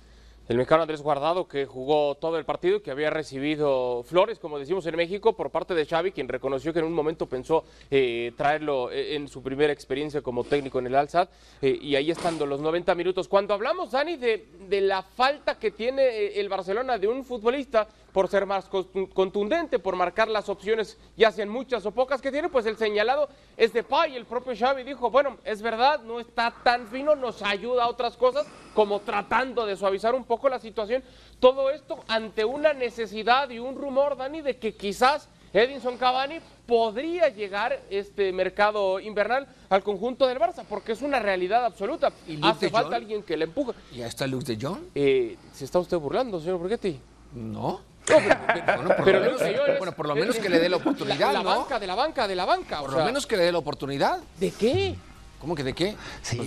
El 0.50 0.58
mexicano 0.58 0.82
Andrés 0.82 1.02
Guardado, 1.02 1.48
que 1.48 1.66
jugó 1.66 2.16
todo 2.16 2.38
el 2.38 2.44
partido 2.44 2.78
y 2.78 2.82
que 2.82 2.92
había 2.92 3.10
recibido 3.10 4.04
flores, 4.04 4.40
como 4.40 4.60
decimos 4.60 4.86
en 4.86 4.98
México, 4.98 5.38
por 5.38 5.52
parte 5.52 5.74
de 5.74 5.86
Xavi, 5.86 6.12
quien 6.12 6.28
reconoció 6.28 6.74
que 6.74 6.80
en 6.80 6.86
un 6.86 6.94
momento 6.94 7.28
pensó 7.28 7.64
eh, 7.90 8.34
traerlo 8.36 8.92
eh, 8.92 9.16
en 9.16 9.30
su 9.30 9.42
primera 9.42 9.72
experiencia 9.72 10.22
como 10.22 10.44
técnico 10.44 10.80
en 10.80 10.88
el 10.88 10.96
Alzad. 10.96 11.30
Y 11.62 11.96
ahí 11.96 12.12
estando 12.12 12.46
los 12.46 12.60
90 12.60 12.94
minutos. 12.94 13.30
Cuando 13.30 13.54
hablamos, 13.54 13.92
Dani, 13.92 14.18
de, 14.18 14.48
de 14.68 14.82
la 14.82 15.02
falta 15.02 15.58
que 15.58 15.72
tiene 15.72 16.34
el 16.38 16.50
Barcelona 16.50 16.98
de 16.98 17.08
un 17.08 17.24
futbolista 17.24 17.88
por 18.14 18.28
ser 18.28 18.46
más 18.46 18.70
contundente, 19.14 19.80
por 19.80 19.96
marcar 19.96 20.28
las 20.28 20.48
opciones, 20.48 20.98
ya 21.18 21.32
sean 21.32 21.50
muchas 21.50 21.84
o 21.88 21.92
pocas 21.92 22.22
que 22.22 22.32
tiene, 22.32 22.48
pues 22.48 22.68
el 22.68 22.78
señalado 22.78 23.28
es 23.58 23.74
de 23.74 23.84
Pay. 23.84 24.16
El 24.16 24.26
propio 24.26 24.54
Xavi 24.56 24.84
dijo, 24.84 25.10
bueno, 25.10 25.38
es 25.44 25.62
verdad, 25.64 26.02
no 26.04 26.20
está 26.20 26.54
tan 26.64 26.88
fino, 26.88 27.16
nos 27.16 27.42
ayuda 27.42 27.86
a 27.86 27.90
otras 27.90 28.16
cosas, 28.16 28.46
como 28.76 29.00
tratando 29.00 29.66
de 29.66 29.76
suavizar 29.76 30.14
un 30.14 30.26
poco 30.26 30.48
la 30.48 30.60
situación. 30.60 31.04
Todo 31.40 31.72
esto 31.72 32.04
ante 32.08 32.46
una 32.46 32.72
necesidad 32.74 33.50
y 33.50 33.58
un 33.58 33.76
rumor, 33.76 34.16
Dani, 34.16 34.42
de 34.42 34.58
que 34.58 34.76
quizás 34.76 35.28
Edinson 35.52 35.98
Cavani 35.98 36.40
podría 36.68 37.30
llegar 37.30 37.82
este 37.90 38.32
mercado 38.32 39.00
invernal 39.00 39.48
al 39.70 39.84
conjunto 39.84 40.28
del 40.28 40.40
Barça, 40.40 40.64
porque 40.70 40.92
es 40.92 41.02
una 41.02 41.20
realidad 41.20 41.66
absoluta. 41.66 42.14
Hace 42.44 42.70
falta 42.70 42.96
alguien 42.96 43.24
que 43.24 43.38
le 43.38 43.46
empuje. 43.46 43.74
¿Y 43.92 44.04
ahí 44.04 44.08
está 44.08 44.28
Luke 44.28 44.46
de 44.46 44.58
John? 44.62 44.88
Eh, 44.94 45.36
¿Se 45.52 45.66
está 45.66 45.80
usted 45.80 45.98
burlando, 45.98 46.40
señor 46.40 46.60
Borghetti? 46.60 47.00
No 47.34 47.93
bueno, 48.08 49.92
por, 49.94 50.08
lo 50.08 50.16
menos, 50.16 50.38
que 50.38 50.50
le 50.50 50.60
dé 50.60 50.70
la 50.70 50.78
oportunidad, 50.78 51.34
la, 51.34 51.42
banca, 51.42 51.80
de 51.80 51.88
la 51.88 51.96
banca, 51.96 52.28
de 52.28 52.36
la 52.36 52.46
banca. 52.46 52.80
Por 52.82 52.94
lo 52.94 53.06
menos 53.06 53.26
que 53.26 53.38
le 53.38 53.44
dé 53.44 53.52
la 53.52 53.58
oportunidad. 53.58 54.20
¿De 54.40 54.52
qué? 54.52 54.96
¿Cómo 55.40 55.56
que 55.56 55.64
de 55.64 55.74
qué? 55.74 55.96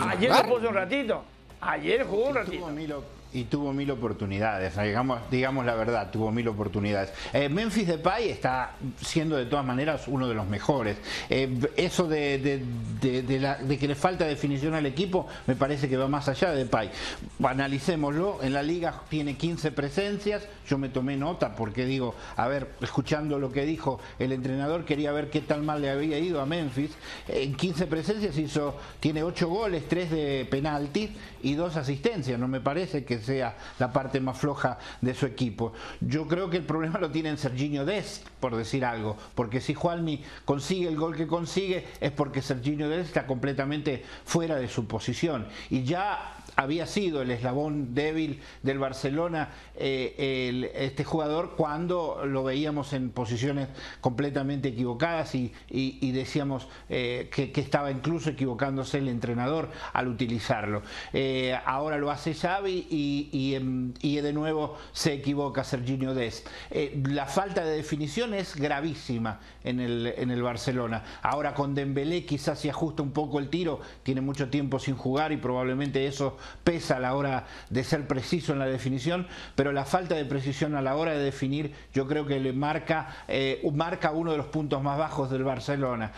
Ayer 0.08 0.34
se 0.34 0.44
puso 0.44 0.68
un 0.68 0.74
ratito. 0.74 1.22
Ayer 1.60 2.04
jugó 2.06 2.28
un 2.28 2.34
ratito 2.34 3.15
y 3.36 3.44
tuvo 3.44 3.74
mil 3.74 3.90
oportunidades, 3.90 4.78
digamos, 4.82 5.20
digamos 5.30 5.66
la 5.66 5.74
verdad, 5.74 6.10
tuvo 6.10 6.32
mil 6.32 6.48
oportunidades. 6.48 7.12
Eh, 7.34 7.50
Memphis 7.50 7.86
Depay 7.86 8.30
está 8.30 8.76
siendo 8.98 9.36
de 9.36 9.44
todas 9.44 9.64
maneras 9.64 10.04
uno 10.08 10.26
de 10.26 10.32
los 10.32 10.46
mejores. 10.46 10.96
Eh, 11.28 11.58
eso 11.76 12.08
de, 12.08 12.62
que 12.98 13.88
le 13.88 13.94
falta 13.94 14.24
definición 14.24 14.72
al 14.72 14.86
equipo 14.86 15.26
me 15.46 15.54
parece 15.54 15.86
que 15.86 15.98
va 15.98 16.08
más 16.08 16.28
allá 16.30 16.50
de 16.50 16.64
Depay. 16.64 16.90
Analicémoslo, 17.44 18.42
en 18.42 18.54
la 18.54 18.62
liga 18.62 19.02
tiene 19.10 19.36
15 19.36 19.70
presencias, 19.72 20.48
yo 20.66 20.78
me 20.78 20.88
tomé 20.88 21.18
nota 21.18 21.54
porque 21.54 21.84
digo, 21.84 22.14
a 22.36 22.48
ver, 22.48 22.70
escuchando 22.80 23.38
lo 23.38 23.52
que 23.52 23.66
dijo 23.66 24.00
el 24.18 24.32
entrenador, 24.32 24.86
quería 24.86 25.12
ver 25.12 25.28
qué 25.28 25.42
tal 25.42 25.62
mal 25.62 25.82
le 25.82 25.90
había 25.90 26.18
ido 26.18 26.40
a 26.40 26.46
Memphis. 26.46 26.92
En 27.28 27.54
15 27.54 27.86
presencias 27.86 28.38
hizo, 28.38 28.78
tiene 28.98 29.22
8 29.22 29.46
goles, 29.46 29.86
3 29.86 30.10
de 30.10 30.48
penalti 30.50 31.14
y 31.46 31.54
2 31.54 31.76
asistencias, 31.76 32.40
no 32.40 32.48
me 32.48 32.60
parece 32.60 33.04
que 33.04 33.20
sea 33.20 33.56
la 33.78 33.92
parte 33.92 34.18
más 34.20 34.36
floja 34.36 34.78
de 35.00 35.14
su 35.14 35.26
equipo. 35.26 35.72
Yo 36.00 36.26
creo 36.26 36.50
que 36.50 36.56
el 36.56 36.64
problema 36.64 36.98
lo 36.98 37.12
tiene 37.12 37.28
en 37.28 37.38
Serginho 37.38 37.84
Dest, 37.84 38.26
por 38.40 38.56
decir 38.56 38.84
algo, 38.84 39.16
porque 39.36 39.60
si 39.60 39.72
Juanmi 39.72 40.24
consigue 40.44 40.88
el 40.88 40.96
gol 40.96 41.14
que 41.14 41.28
consigue 41.28 41.86
es 42.00 42.10
porque 42.10 42.42
Serginho 42.42 42.88
Dest 42.88 43.06
está 43.06 43.28
completamente 43.28 44.04
fuera 44.24 44.56
de 44.56 44.66
su 44.66 44.88
posición. 44.88 45.46
Y 45.70 45.84
ya 45.84 46.34
había 46.56 46.86
sido 46.86 47.22
el 47.22 47.30
eslabón 47.30 47.94
débil 47.94 48.40
del 48.62 48.78
Barcelona 48.78 49.50
eh, 49.76 50.72
este 50.74 51.04
jugador 51.04 51.54
cuando 51.56 52.22
lo 52.24 52.42
veíamos 52.44 52.94
en 52.94 53.10
posiciones 53.10 53.68
completamente 54.00 54.68
equivocadas 54.68 55.34
y, 55.34 55.52
decíamos 56.12 56.66
eh, 56.88 57.30
que, 57.32 57.52
estaba 57.60 57.90
incluso 57.90 58.30
equivocándose 58.30 58.98
el 58.98 59.08
entrenador 59.08 59.70
al 59.92 60.08
utilizarlo. 60.08 60.82
Eh, 61.12 61.56
ahora 61.66 61.98
lo 61.98 62.10
hace 62.10 62.34
Xavi 62.34 62.86
y, 62.90 64.16
de 64.16 64.32
nuevo 64.32 64.78
se 64.92 65.12
equivoca 65.12 65.62
Serginho 65.62 66.14
Dest. 66.14 66.48
la 67.04 67.26
falta 67.26 67.64
de 67.64 67.76
definición 67.76 68.32
es 68.32 68.56
gravísima 68.56 69.40
en 69.62 69.80
el, 69.80 70.06
en 70.16 70.30
el 70.30 70.42
Barcelona. 70.42 71.04
Ahora 71.22 71.52
con 71.52 71.74
Dembélé 71.74 72.24
quizás 72.24 72.58
se 72.58 72.70
ajusta 72.70 73.02
un 73.02 73.12
poco 73.12 73.38
el 73.38 73.50
tiro, 73.50 73.80
tiene 74.02 74.22
mucho 74.22 74.48
tiempo 74.48 74.78
sin 74.78 74.96
jugar 74.96 75.32
y 75.32 75.36
probablemente 75.36 76.06
eso 76.06 76.38
pesa 76.64 76.96
a 76.96 77.00
la 77.00 77.14
hora 77.14 77.46
de 77.70 77.84
ser 77.84 78.06
preciso 78.06 78.52
en 78.52 78.58
la 78.58 78.66
definición, 78.66 79.26
pero 79.54 79.72
la 79.72 79.84
falta 79.84 80.14
de 80.14 80.24
precisión 80.24 80.74
a 80.74 80.82
la 80.82 80.96
hora 80.96 81.12
de 81.12 81.22
definir 81.22 81.74
yo 81.92 82.06
creo 82.06 82.26
que 82.26 82.40
le 82.40 82.52
marca, 82.52 83.24
eh, 83.28 83.62
marca 83.72 84.10
uno 84.10 84.32
de 84.32 84.38
los 84.38 84.46
puntos 84.46 84.82
más 84.82 84.98
bajos 84.98 85.30
del 85.30 85.44
Barcelona, 85.44 86.12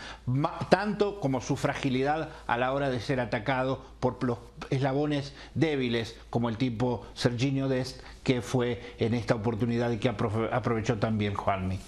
tanto 0.69 1.19
como 1.19 1.41
su 1.41 1.55
fragilidad 1.55 2.29
a 2.47 2.57
la 2.57 2.73
hora 2.73 2.89
de 2.89 2.99
ser 2.99 3.19
atacado 3.19 3.83
por 3.99 4.23
los 4.23 4.37
eslabones 4.69 5.33
débiles 5.53 6.15
como 6.29 6.49
el 6.49 6.57
tipo 6.57 7.05
Serginho 7.13 7.67
Dest 7.67 8.01
que 8.23 8.41
fue 8.41 8.95
en 8.99 9.13
esta 9.13 9.35
oportunidad 9.35 9.91
y 9.91 9.97
que 9.97 10.09
aprovechó 10.09 10.97
también 10.97 11.33
Juanmi. 11.33 11.79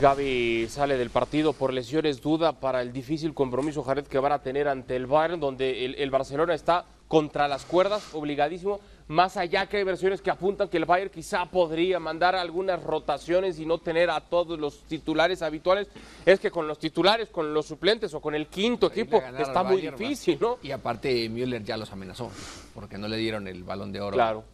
Gaby 0.00 0.68
sale 0.70 0.96
del 0.96 1.10
partido 1.10 1.52
por 1.52 1.72
lesiones, 1.72 2.22
duda 2.22 2.52
para 2.52 2.80
el 2.80 2.94
difícil 2.94 3.34
compromiso 3.34 3.82
Jared 3.82 4.06
que 4.06 4.18
van 4.18 4.32
a 4.32 4.38
tener 4.38 4.66
ante 4.66 4.96
el 4.96 5.06
Bayern, 5.06 5.38
donde 5.38 5.84
el, 5.84 6.10
Barcelona 6.10 6.54
está 6.54 6.86
contra 7.12 7.46
las 7.46 7.66
cuerdas, 7.66 8.14
obligadísimo 8.14 8.80
más 9.08 9.36
allá 9.36 9.66
que 9.66 9.76
hay 9.76 9.84
versiones 9.84 10.22
que 10.22 10.30
apuntan 10.30 10.66
que 10.70 10.78
el 10.78 10.86
Bayern 10.86 11.10
quizá 11.10 11.44
podría 11.44 12.00
mandar 12.00 12.34
algunas 12.34 12.82
rotaciones 12.82 13.58
y 13.58 13.66
no 13.66 13.76
tener 13.76 14.08
a 14.08 14.18
todos 14.22 14.58
los 14.58 14.84
titulares 14.84 15.42
habituales, 15.42 15.88
es 16.24 16.40
que 16.40 16.50
con 16.50 16.66
los 16.66 16.78
titulares, 16.78 17.28
con 17.28 17.52
los 17.52 17.66
suplentes 17.66 18.14
o 18.14 18.20
con 18.22 18.34
el 18.34 18.46
quinto 18.46 18.86
equipo 18.86 19.22
está 19.38 19.62
muy 19.62 19.76
Bayern, 19.76 19.98
difícil, 19.98 20.38
¿no? 20.40 20.56
Y 20.62 20.70
aparte 20.70 21.28
Müller 21.28 21.62
ya 21.62 21.76
los 21.76 21.92
amenazó, 21.92 22.30
porque 22.74 22.96
no 22.96 23.06
le 23.08 23.18
dieron 23.18 23.46
el 23.46 23.62
balón 23.62 23.92
de 23.92 24.00
oro 24.00 24.14
Claro. 24.14 24.44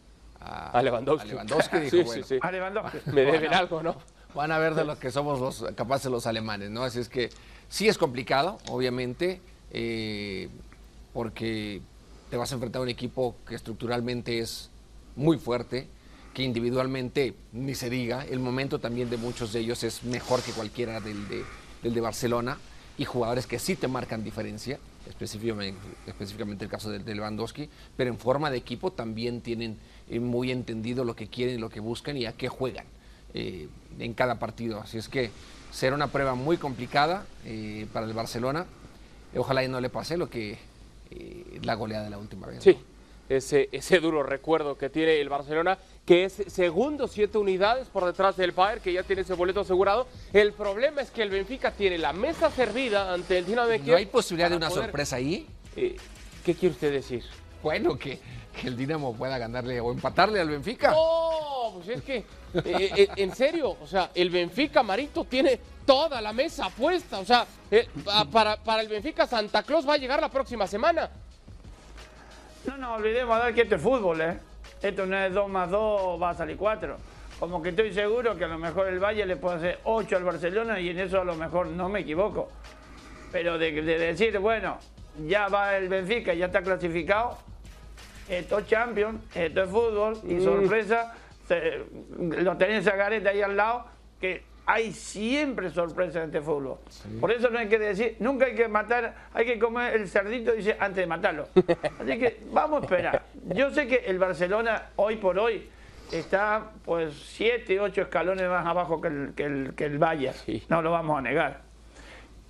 a, 0.41 0.71
A 0.71 0.83
Lewandowski. 0.83 1.29
a 1.29 1.31
Lewandowski, 1.31 1.77
dijo, 1.79 1.95
Sí, 1.95 2.03
bueno, 2.03 2.23
sí, 2.25 2.35
sí. 2.35 2.39
A 2.41 2.51
Lewandowski. 2.51 2.97
Me 3.13 3.21
deben 3.21 3.53
algo, 3.53 3.81
¿no? 3.81 3.95
Van 4.35 4.51
a 4.51 4.57
ver 4.57 4.75
de 4.75 4.83
lo 4.83 4.99
que 4.99 5.11
somos 5.11 5.39
los 5.39 5.63
capaces 5.75 6.11
los 6.11 6.27
alemanes, 6.27 6.69
¿no? 6.71 6.83
Así 6.83 6.99
es 6.99 7.07
que 7.07 7.29
sí 7.69 7.87
es 7.87 7.97
complicado, 7.97 8.57
obviamente, 8.69 9.39
eh, 9.71 10.49
porque 11.13 11.81
te 12.29 12.37
vas 12.37 12.51
a 12.51 12.55
enfrentar 12.55 12.79
a 12.81 12.83
un 12.83 12.89
equipo 12.89 13.35
que 13.47 13.55
estructuralmente 13.55 14.39
es 14.39 14.69
muy 15.15 15.37
fuerte, 15.37 15.87
que 16.33 16.43
individualmente 16.43 17.33
ni 17.51 17.75
se 17.75 17.89
diga, 17.89 18.25
el 18.25 18.39
momento 18.39 18.79
también 18.79 19.09
de 19.09 19.17
muchos 19.17 19.51
de 19.51 19.61
ellos 19.61 19.83
es 19.83 20.03
mejor 20.03 20.41
que 20.41 20.51
cualquiera 20.51 20.99
del 20.99 21.27
de, 21.27 21.43
del 21.81 22.01
Barcelona 22.01 22.57
y 22.97 23.05
jugadores 23.05 23.47
que 23.47 23.59
sí 23.59 23.75
te 23.75 23.87
marcan 23.87 24.23
diferencia, 24.23 24.79
específicamente, 25.07 26.65
el 26.65 26.69
caso 26.69 26.91
de, 26.91 26.99
de 26.99 27.15
Lewandowski, 27.15 27.69
pero 27.97 28.09
en 28.09 28.19
forma 28.19 28.51
de 28.51 28.57
equipo 28.57 28.91
también 28.91 29.41
tienen 29.41 29.77
eh, 30.09 30.19
muy 30.19 30.51
entendido 30.51 31.03
lo 31.03 31.15
que 31.15 31.27
quieren, 31.27 31.59
lo 31.61 31.69
que 31.69 31.79
buscan 31.79 32.17
y 32.17 32.25
a 32.25 32.33
qué 32.33 32.47
juegan 32.47 32.85
eh, 33.33 33.67
en 33.99 34.13
cada 34.13 34.37
partido. 34.37 34.81
Así 34.81 34.97
es 34.97 35.07
que 35.07 35.31
será 35.71 35.95
una 35.95 36.07
prueba 36.07 36.35
muy 36.35 36.57
complicada 36.57 37.25
eh, 37.45 37.87
para 37.91 38.05
el 38.05 38.13
Barcelona. 38.13 38.65
Ojalá 39.35 39.63
y 39.63 39.67
no 39.67 39.79
le 39.79 39.89
pase 39.89 40.17
lo 40.17 40.29
que 40.29 40.57
eh, 41.11 41.59
la 41.63 41.73
goleada 41.75 42.03
de 42.05 42.09
la 42.09 42.17
última 42.17 42.47
vez. 42.47 42.63
Sí, 42.63 42.77
ese, 43.29 43.69
ese 43.71 43.99
duro 43.99 44.23
recuerdo 44.23 44.77
que 44.77 44.89
tiene 44.89 45.19
el 45.21 45.29
Barcelona, 45.29 45.77
que 46.05 46.25
es 46.25 46.33
segundo, 46.47 47.07
siete 47.07 47.37
unidades 47.37 47.87
por 47.87 48.05
detrás 48.05 48.35
del 48.37 48.51
Bayern, 48.51 48.81
que 48.81 48.91
ya 48.93 49.03
tiene 49.03 49.21
ese 49.21 49.33
boleto 49.35 49.61
asegurado. 49.61 50.07
El 50.33 50.53
problema 50.53 51.01
es 51.01 51.11
que 51.11 51.21
el 51.21 51.29
Benfica 51.29 51.71
tiene 51.71 51.97
la 51.99 52.11
mesa 52.13 52.49
servida 52.49 53.13
ante 53.13 53.37
el 53.37 53.45
Dinamo 53.45 53.67
de 53.67 53.77
¿No 53.79 53.85
Kiev. 53.85 53.97
hay 53.97 54.05
posibilidad 54.07 54.49
de 54.49 54.57
una 54.57 54.69
poder- 54.69 54.83
sorpresa 54.85 55.17
ahí? 55.17 55.47
Eh, 55.75 55.95
¿Qué 56.43 56.55
quiere 56.55 56.73
usted 56.73 56.91
decir? 56.91 57.23
Bueno, 57.61 57.97
que, 57.99 58.19
que 58.59 58.67
el 58.67 58.75
Dinamo 58.77 59.13
pueda 59.15 59.37
ganarle 59.37 59.79
o 59.79 59.91
empatarle 59.91 60.39
al 60.39 60.49
Benfica. 60.49 60.91
No, 60.91 61.73
pues 61.75 61.89
es 61.89 62.01
que, 62.01 62.23
eh, 62.53 62.91
eh, 62.95 63.07
en 63.17 63.35
serio, 63.35 63.75
o 63.81 63.87
sea, 63.87 64.09
el 64.15 64.29
Benfica 64.29 64.81
Marito 64.83 65.23
tiene 65.25 65.59
toda 65.85 66.21
la 66.21 66.33
mesa 66.33 66.69
puesta. 66.69 67.19
O 67.19 67.25
sea, 67.25 67.45
eh, 67.71 67.87
pa- 68.03 68.25
para, 68.25 68.57
para 68.57 68.81
el 68.81 68.87
Benfica 68.87 69.25
Santa 69.27 69.63
Claus 69.63 69.87
va 69.87 69.93
a 69.93 69.97
llegar 69.97 70.19
la 70.21 70.29
próxima 70.29 70.67
semana. 70.67 71.09
No 72.65 72.77
nos 72.77 72.97
olvidemos 72.99 73.43
de 73.45 73.53
que 73.53 73.61
esto 73.61 73.75
es 73.75 73.81
fútbol, 73.81 74.21
¿eh? 74.21 74.37
Esto 74.81 75.05
no 75.05 75.17
es 75.17 75.33
2 75.33 75.49
más 75.49 75.69
2, 75.69 76.21
va 76.21 76.29
a 76.31 76.33
salir 76.35 76.57
4. 76.57 76.97
Como 77.39 77.61
que 77.61 77.69
estoy 77.69 77.93
seguro 77.93 78.37
que 78.37 78.43
a 78.45 78.47
lo 78.49 78.57
mejor 78.57 78.87
el 78.87 78.99
Valle 78.99 79.25
le 79.25 79.37
puede 79.37 79.55
hacer 79.57 79.79
8 79.85 80.17
al 80.17 80.23
Barcelona 80.23 80.79
y 80.79 80.89
en 80.89 80.99
eso 80.99 81.21
a 81.21 81.23
lo 81.23 81.35
mejor 81.35 81.67
no 81.67 81.87
me 81.89 82.01
equivoco. 82.01 82.49
Pero 83.31 83.57
de, 83.57 83.71
de 83.81 83.97
decir, 83.99 84.37
bueno, 84.39 84.77
ya 85.27 85.47
va 85.47 85.77
el 85.77 85.87
Benfica, 85.87 86.33
ya 86.33 86.47
está 86.47 86.61
clasificado, 86.61 87.37
esto 88.27 88.59
es 88.59 88.67
Champions, 88.67 89.21
esto 89.35 89.63
es 89.63 89.69
fútbol 89.69 90.19
y 90.23 90.33
Mm. 90.35 90.43
sorpresa, 90.43 91.13
lo 92.19 92.57
tenés 92.57 92.87
a 92.87 92.95
Gareta 92.95 93.29
ahí 93.29 93.41
al 93.41 93.55
lado, 93.55 93.85
que 94.19 94.43
hay 94.65 94.93
siempre 94.93 95.71
sorpresa 95.71 96.19
en 96.19 96.25
este 96.25 96.41
fútbol. 96.41 96.77
Por 97.19 97.31
eso 97.31 97.49
no 97.49 97.57
hay 97.57 97.67
que 97.67 97.79
decir, 97.79 98.17
nunca 98.19 98.45
hay 98.45 98.53
que 98.53 98.67
matar, 98.67 99.15
hay 99.33 99.45
que 99.45 99.57
comer 99.57 99.95
el 99.95 100.07
cerdito, 100.07 100.51
dice, 100.51 100.77
antes 100.79 100.97
de 100.97 101.07
matarlo. 101.07 101.47
Así 101.99 102.19
que 102.19 102.39
vamos 102.51 102.81
a 102.81 102.85
esperar. 102.85 103.23
Yo 103.45 103.71
sé 103.71 103.87
que 103.87 103.95
el 104.05 104.19
Barcelona 104.19 104.89
hoy 104.97 105.15
por 105.15 105.39
hoy 105.39 105.67
está 106.11 106.71
pues 106.85 107.15
siete, 107.15 107.79
ocho 107.79 108.01
escalones 108.01 108.47
más 108.47 108.65
abajo 108.65 109.01
que 109.01 109.07
el, 109.07 109.33
que 109.35 109.43
el, 109.45 109.73
que 109.75 109.85
el 109.85 109.97
Bayern. 109.97 110.37
No 110.69 110.81
lo 110.81 110.91
vamos 110.91 111.17
a 111.17 111.21
negar. 111.21 111.61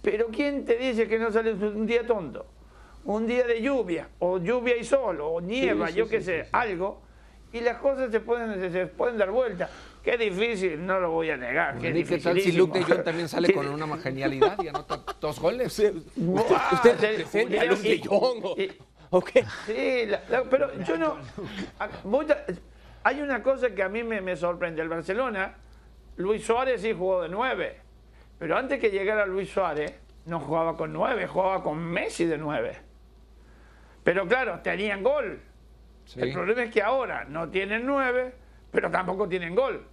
Pero 0.01 0.27
¿quién 0.27 0.65
te 0.65 0.75
dice 0.77 1.07
que 1.07 1.19
no 1.19 1.31
sale 1.31 1.53
un 1.53 1.85
día 1.85 2.05
tonto? 2.05 2.45
Un 3.05 3.27
día 3.27 3.45
de 3.45 3.61
lluvia, 3.61 4.09
o 4.19 4.39
lluvia 4.39 4.75
y 4.75 4.83
sol, 4.83 5.19
o 5.21 5.39
nieva, 5.39 5.87
Sí, 5.87 5.95
yo 5.95 6.09
qué 6.09 6.21
sé, 6.21 6.47
algo, 6.51 7.01
y 7.51 7.61
las 7.61 7.77
cosas 7.77 8.11
se 8.11 8.19
pueden, 8.19 8.59
se, 8.59 8.71
se 8.71 8.87
pueden 8.87 9.17
dar 9.17 9.31
vuelta. 9.31 9.69
Qué 10.03 10.17
difícil, 10.17 10.85
no 10.85 10.99
lo 10.99 11.11
voy 11.11 11.29
a 11.29 11.37
negar. 11.37 11.77
Qué 11.77 11.89
¿Y 11.89 12.03
qué 12.03 12.17
tal 12.19 12.39
si. 12.39 12.51
Luke 12.53 12.79
de 12.79 12.85
Jong 12.85 13.03
también 13.03 13.27
sale 13.27 13.51
con 13.53 13.67
una 13.67 13.97
genialidad 13.97 14.57
y 14.63 14.67
anota 14.69 15.01
dos 15.19 15.39
goles? 15.39 15.81
Ah, 16.55 16.69
Usted 16.73 16.97
se- 16.97 17.07
representa 17.11 17.61
a 17.61 17.65
Luke 17.65 17.81
de 17.89 18.01
Jong, 18.07 18.39
¿o- 18.45 18.55
y- 18.57 18.71
¿O 19.11 19.21
qué? 19.21 19.43
Sí, 19.65 20.05
la- 20.05 20.21
la- 20.29 20.43
pero 20.43 20.69
yo 20.83 20.95
no. 20.97 21.17
hay 23.03 23.21
una 23.21 23.41
cosa 23.41 23.71
que 23.71 23.81
a 23.83 23.89
mí 23.89 24.03
me, 24.03 24.21
me 24.21 24.35
sorprende. 24.35 24.81
El 24.81 24.89
Barcelona, 24.89 25.55
Luis 26.17 26.45
Suárez 26.45 26.81
sí 26.81 26.93
jugó 26.93 27.23
de 27.23 27.29
nueve. 27.29 27.77
Pero 28.37 28.55
antes 28.57 28.79
que 28.79 28.89
llegara 28.91 29.25
Luis 29.25 29.49
Suárez, 29.49 29.93
no 30.25 30.39
jugaba 30.39 30.77
con 30.77 30.93
nueve, 30.93 31.27
jugaba 31.27 31.63
con 31.63 31.77
Messi 31.79 32.25
de 32.25 32.37
nueve. 32.37 32.77
Pero 34.03 34.27
claro, 34.27 34.59
tenían 34.63 35.03
gol. 35.03 35.41
Sí. 36.09 36.19
El 36.21 36.33
problema 36.33 36.63
es 36.63 36.71
que 36.71 36.81
ahora 36.81 37.25
no 37.29 37.49
tienen 37.49 37.85
nueve, 37.85 38.33
pero 38.71 38.89
tampoco 38.89 39.29
tienen 39.29 39.53
gol. 39.53 39.85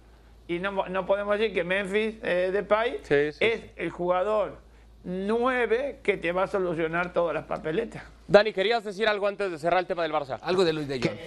Y 0.47 0.57
no, 0.57 0.87
no 0.87 1.05
podemos 1.05 1.37
decir 1.37 1.53
que 1.53 1.63
Memphis 1.63 2.15
eh, 2.23 2.49
Depay 2.51 2.99
Sí, 3.03 3.31
sí, 3.33 3.37
es 3.39 3.61
el 3.75 3.91
jugador 3.91 4.57
nueve 5.03 5.99
que 6.01 6.17
te 6.17 6.31
va 6.31 6.43
a 6.43 6.47
solucionar 6.47 7.13
todas 7.13 7.33
las 7.33 7.45
papeletas. 7.45 8.03
Dani, 8.27 8.51
¿querías 8.51 8.83
decir 8.83 9.07
algo 9.07 9.27
antes 9.27 9.51
de 9.51 9.57
cerrar 9.59 9.79
el 9.79 9.85
tema 9.85 10.03
del 10.03 10.11
Barça? 10.11 10.39
Algo 10.41 10.65
de 10.65 10.73
Luis 10.73 10.87
de 10.87 10.99
Jong. 10.99 11.17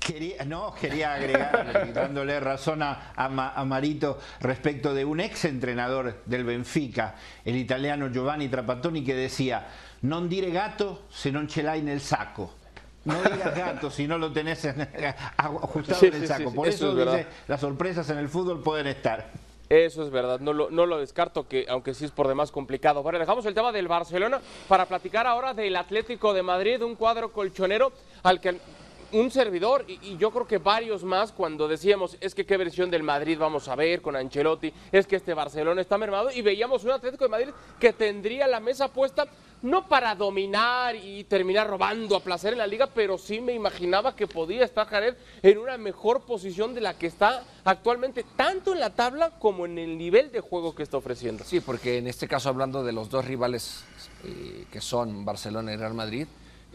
Quería, 0.00 0.44
no, 0.44 0.72
quería 0.74 1.14
agregar, 1.14 1.92
dándole 1.94 2.38
razón 2.40 2.82
a, 2.82 3.12
a 3.16 3.28
Ma- 3.28 3.52
a 3.54 3.64
Marito 3.64 4.18
respecto 4.40 4.94
de 4.94 5.04
un 5.04 5.18
ex 5.20 5.44
entrenador 5.44 6.22
del 6.26 6.44
Benfica, 6.44 7.16
el 7.44 7.56
italiano 7.56 8.08
Giovanni 8.08 8.48
Trapattoni, 8.48 9.02
que 9.04 9.14
decía: 9.14 9.66
Non 10.02 10.28
dire 10.28 10.50
gato 10.52 11.06
se 11.10 11.30
non 11.32 11.48
ce 11.48 11.62
l'hai 11.62 11.82
nel 11.82 12.00
saco. 12.00 12.54
No 13.06 13.22
digas 13.22 13.56
gato 13.56 13.90
si 13.90 14.06
no 14.06 14.18
lo 14.18 14.32
tenés 14.32 14.64
en- 14.64 14.82
ajustado 15.36 15.98
Sí, 16.00 16.06
en 16.06 16.14
el 16.14 16.26
saco. 16.28 16.50
sí, 16.50 16.56
Por 16.56 16.68
eso 16.68 16.76
eso, 16.76 16.88
es 16.90 16.96
dice: 16.96 17.16
verdad. 17.16 17.26
las 17.48 17.60
sorpresas 17.60 18.10
en 18.10 18.18
el 18.18 18.28
fútbol 18.28 18.62
pueden 18.62 18.88
estar. 18.88 19.30
Eso 19.68 20.02
es 20.04 20.10
verdad, 20.10 20.38
no 20.38 20.52
lo, 20.52 20.70
no 20.70 20.86
lo 20.86 20.98
descarto, 20.98 21.48
que 21.48 21.66
aunque 21.68 21.92
sí 21.94 22.04
es 22.04 22.12
por 22.12 22.28
demás 22.28 22.52
complicado. 22.52 23.02
Bueno, 23.02 23.18
dejamos 23.18 23.44
el 23.46 23.54
tema 23.54 23.72
del 23.72 23.88
Barcelona 23.88 24.40
para 24.68 24.86
platicar 24.86 25.26
ahora 25.26 25.54
del 25.54 25.74
Atlético 25.74 26.32
de 26.34 26.42
Madrid, 26.42 26.82
un 26.82 26.94
cuadro 26.94 27.32
colchonero 27.32 27.90
al 28.22 28.40
que 28.40 28.58
un 29.12 29.30
servidor 29.30 29.84
y, 29.88 30.16
yo 30.16 30.30
creo 30.30 30.46
que 30.46 30.58
varios 30.58 31.04
más 31.04 31.32
cuando 31.32 31.68
decíamos 31.68 32.16
es 32.20 32.34
que 32.34 32.46
qué 32.46 32.56
versión 32.56 32.90
del 32.90 33.02
Madrid 33.02 33.38
vamos 33.38 33.68
a 33.68 33.76
ver 33.76 34.00
con 34.00 34.16
Ancelotti, 34.16 34.72
es 34.92 35.06
que 35.06 35.16
este 35.16 35.34
Barcelona 35.34 35.80
está 35.80 35.98
mermado 35.98 36.30
y 36.30 36.42
veíamos 36.42 36.84
un 36.84 36.90
Atlético 36.90 37.24
de 37.24 37.30
Madrid 37.30 37.48
que 37.78 37.92
tendría 37.92 38.46
la 38.46 38.60
mesa 38.60 38.88
puesta 38.88 39.26
no 39.62 39.88
para 39.88 40.14
dominar 40.14 40.94
y 40.96 41.24
terminar 41.24 41.68
robando 41.68 42.16
a 42.16 42.20
placer 42.20 42.52
en 42.52 42.58
la 42.58 42.66
liga, 42.66 42.88
pero 42.94 43.18
sí 43.18 43.40
me 43.40 43.52
imaginaba 43.52 44.14
que 44.14 44.26
podía 44.26 44.64
estar 44.64 44.86
Jared 44.86 45.14
en 45.42 45.58
una 45.58 45.78
mejor 45.78 46.22
posición 46.22 46.74
de 46.74 46.80
la 46.80 46.98
que 46.98 47.06
está 47.06 47.42
actualmente, 47.64 48.24
tanto 48.36 48.72
en 48.72 48.80
la 48.80 48.90
tabla 48.90 49.30
como 49.38 49.66
en 49.66 49.78
el 49.78 49.96
nivel 49.98 50.30
de 50.30 50.40
juego 50.40 50.74
que 50.74 50.82
está 50.82 50.98
ofreciendo. 50.98 51.44
Sí, 51.44 51.60
porque 51.60 51.98
en 51.98 52.06
este 52.06 52.28
caso 52.28 52.48
hablando 52.48 52.84
de 52.84 52.92
los 52.92 53.08
dos 53.10 53.24
rivales 53.24 53.84
eh, 54.24 54.66
que 54.70 54.80
son 54.80 55.24
Barcelona 55.24 55.72
y 55.72 55.76
Real 55.76 55.94
Madrid, 55.94 56.26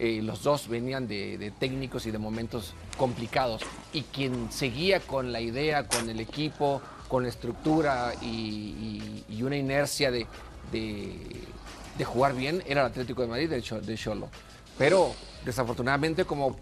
eh, 0.04 0.20
los 0.24 0.42
dos 0.42 0.68
venían 0.68 1.08
de, 1.08 1.38
de 1.38 1.52
técnicos 1.52 2.08
y 2.08 2.12
de 2.12 2.18
momentos 2.18 2.74
complicados. 2.98 3.62
Y 3.94 4.02
quien 4.02 4.52
seguía 4.52 5.00
con 5.00 5.32
la 5.32 5.42
idea, 5.42 5.88
con 5.88 6.10
el 6.10 6.20
equipo, 6.20 6.82
con 7.08 7.22
la 7.22 7.30
estructura 7.30 8.14
y, 8.22 9.44
una 9.44 9.58
inercia 9.58 10.10
de, 10.12 10.26
jugar 12.06 12.34
bien 12.34 12.64
era 12.66 12.82
el 12.82 12.88
Atlético 12.88 13.22
de 13.22 13.28
Madrid 13.28 13.50
de 13.50 13.98
Cholo. 13.98 14.30
Pero 14.78 15.14
desafortunadamente 15.46 16.26
como 16.26 16.56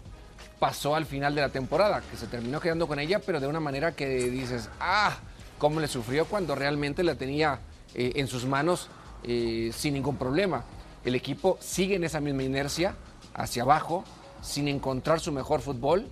pasó 0.58 0.94
al 0.96 1.06
final 1.06 1.34
de 1.34 1.40
la 1.40 1.48
temporada, 1.48 2.02
que 2.10 2.16
se 2.16 2.26
terminó 2.26 2.60
quedando 2.60 2.86
con 2.88 2.98
ella, 2.98 3.20
pero 3.20 3.40
de 3.40 3.46
una 3.46 3.60
manera 3.60 3.92
que 3.92 4.08
dices, 4.28 4.68
ah, 4.80 5.16
cómo 5.56 5.80
le 5.80 5.88
sufrió 5.88 6.26
cuando 6.26 6.54
realmente 6.56 7.04
la 7.04 7.14
tenía 7.14 7.60
eh, 7.94 8.12
en 8.16 8.26
sus 8.26 8.44
manos 8.44 8.88
eh, 9.22 9.70
sin 9.74 9.94
ningún 9.94 10.16
problema. 10.16 10.64
El 11.04 11.14
equipo 11.14 11.58
sigue 11.60 11.94
en 11.94 12.04
esa 12.04 12.20
misma 12.20 12.42
inercia, 12.42 12.96
hacia 13.34 13.62
abajo, 13.62 14.04
sin 14.42 14.68
encontrar 14.68 15.20
su 15.20 15.32
mejor 15.32 15.60
fútbol, 15.60 16.06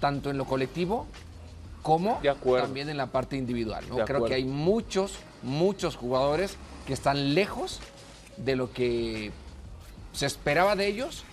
tanto 0.00 0.30
en 0.30 0.38
lo 0.38 0.44
colectivo 0.46 1.06
como 1.82 2.20
De 2.22 2.28
también 2.62 2.88
en 2.88 2.96
la 2.96 3.06
parte 3.06 3.36
individual. 3.36 3.84
¿no? 3.88 3.96
Creo 4.04 4.20
que 4.28 4.34
hay 4.34 4.44
muchos, 4.44 5.14
muchos 5.42 5.96
jugadores 5.96 6.56
que 6.86 6.92
están 6.92 7.34
lejos 7.34 7.80
de 8.36 8.54
lo 8.56 8.72
que 8.72 9.32
se 10.12 10.26
esperaba 10.26 10.76
de 10.76 10.86
ellos 10.86 11.24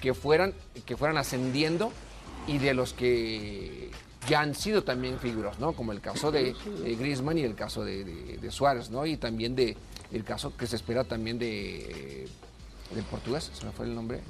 que 0.00 0.14
fueran, 0.14 0.52
que 0.84 0.96
fueran 0.96 1.16
ascendiendo 1.16 1.92
y 2.46 2.58
de 2.58 2.74
los 2.74 2.92
que 2.92 3.90
ya 4.28 4.40
han 4.40 4.54
sido 4.54 4.82
también 4.84 5.18
figuras, 5.18 5.58
¿no? 5.58 5.72
Como 5.74 5.92
el 5.92 6.00
caso 6.00 6.30
de, 6.32 6.54
de 6.82 6.94
Griezmann 6.96 7.38
y 7.38 7.42
el 7.42 7.54
caso 7.54 7.84
de, 7.84 8.04
de- 8.04 8.38
de 8.38 8.50
Suárez, 8.50 8.90
¿no? 8.90 9.06
Y 9.06 9.16
también 9.16 9.54
de 9.54 9.76
el 10.12 10.24
caso 10.24 10.56
que 10.56 10.66
se 10.66 10.76
espera 10.76 11.04
también 11.04 11.38
de 11.38 12.26
del 12.94 13.04
portugués, 13.04 13.50
se 13.54 13.64
me 13.64 13.72
fue 13.72 13.86
el 13.86 13.94
nombre. 13.94 14.20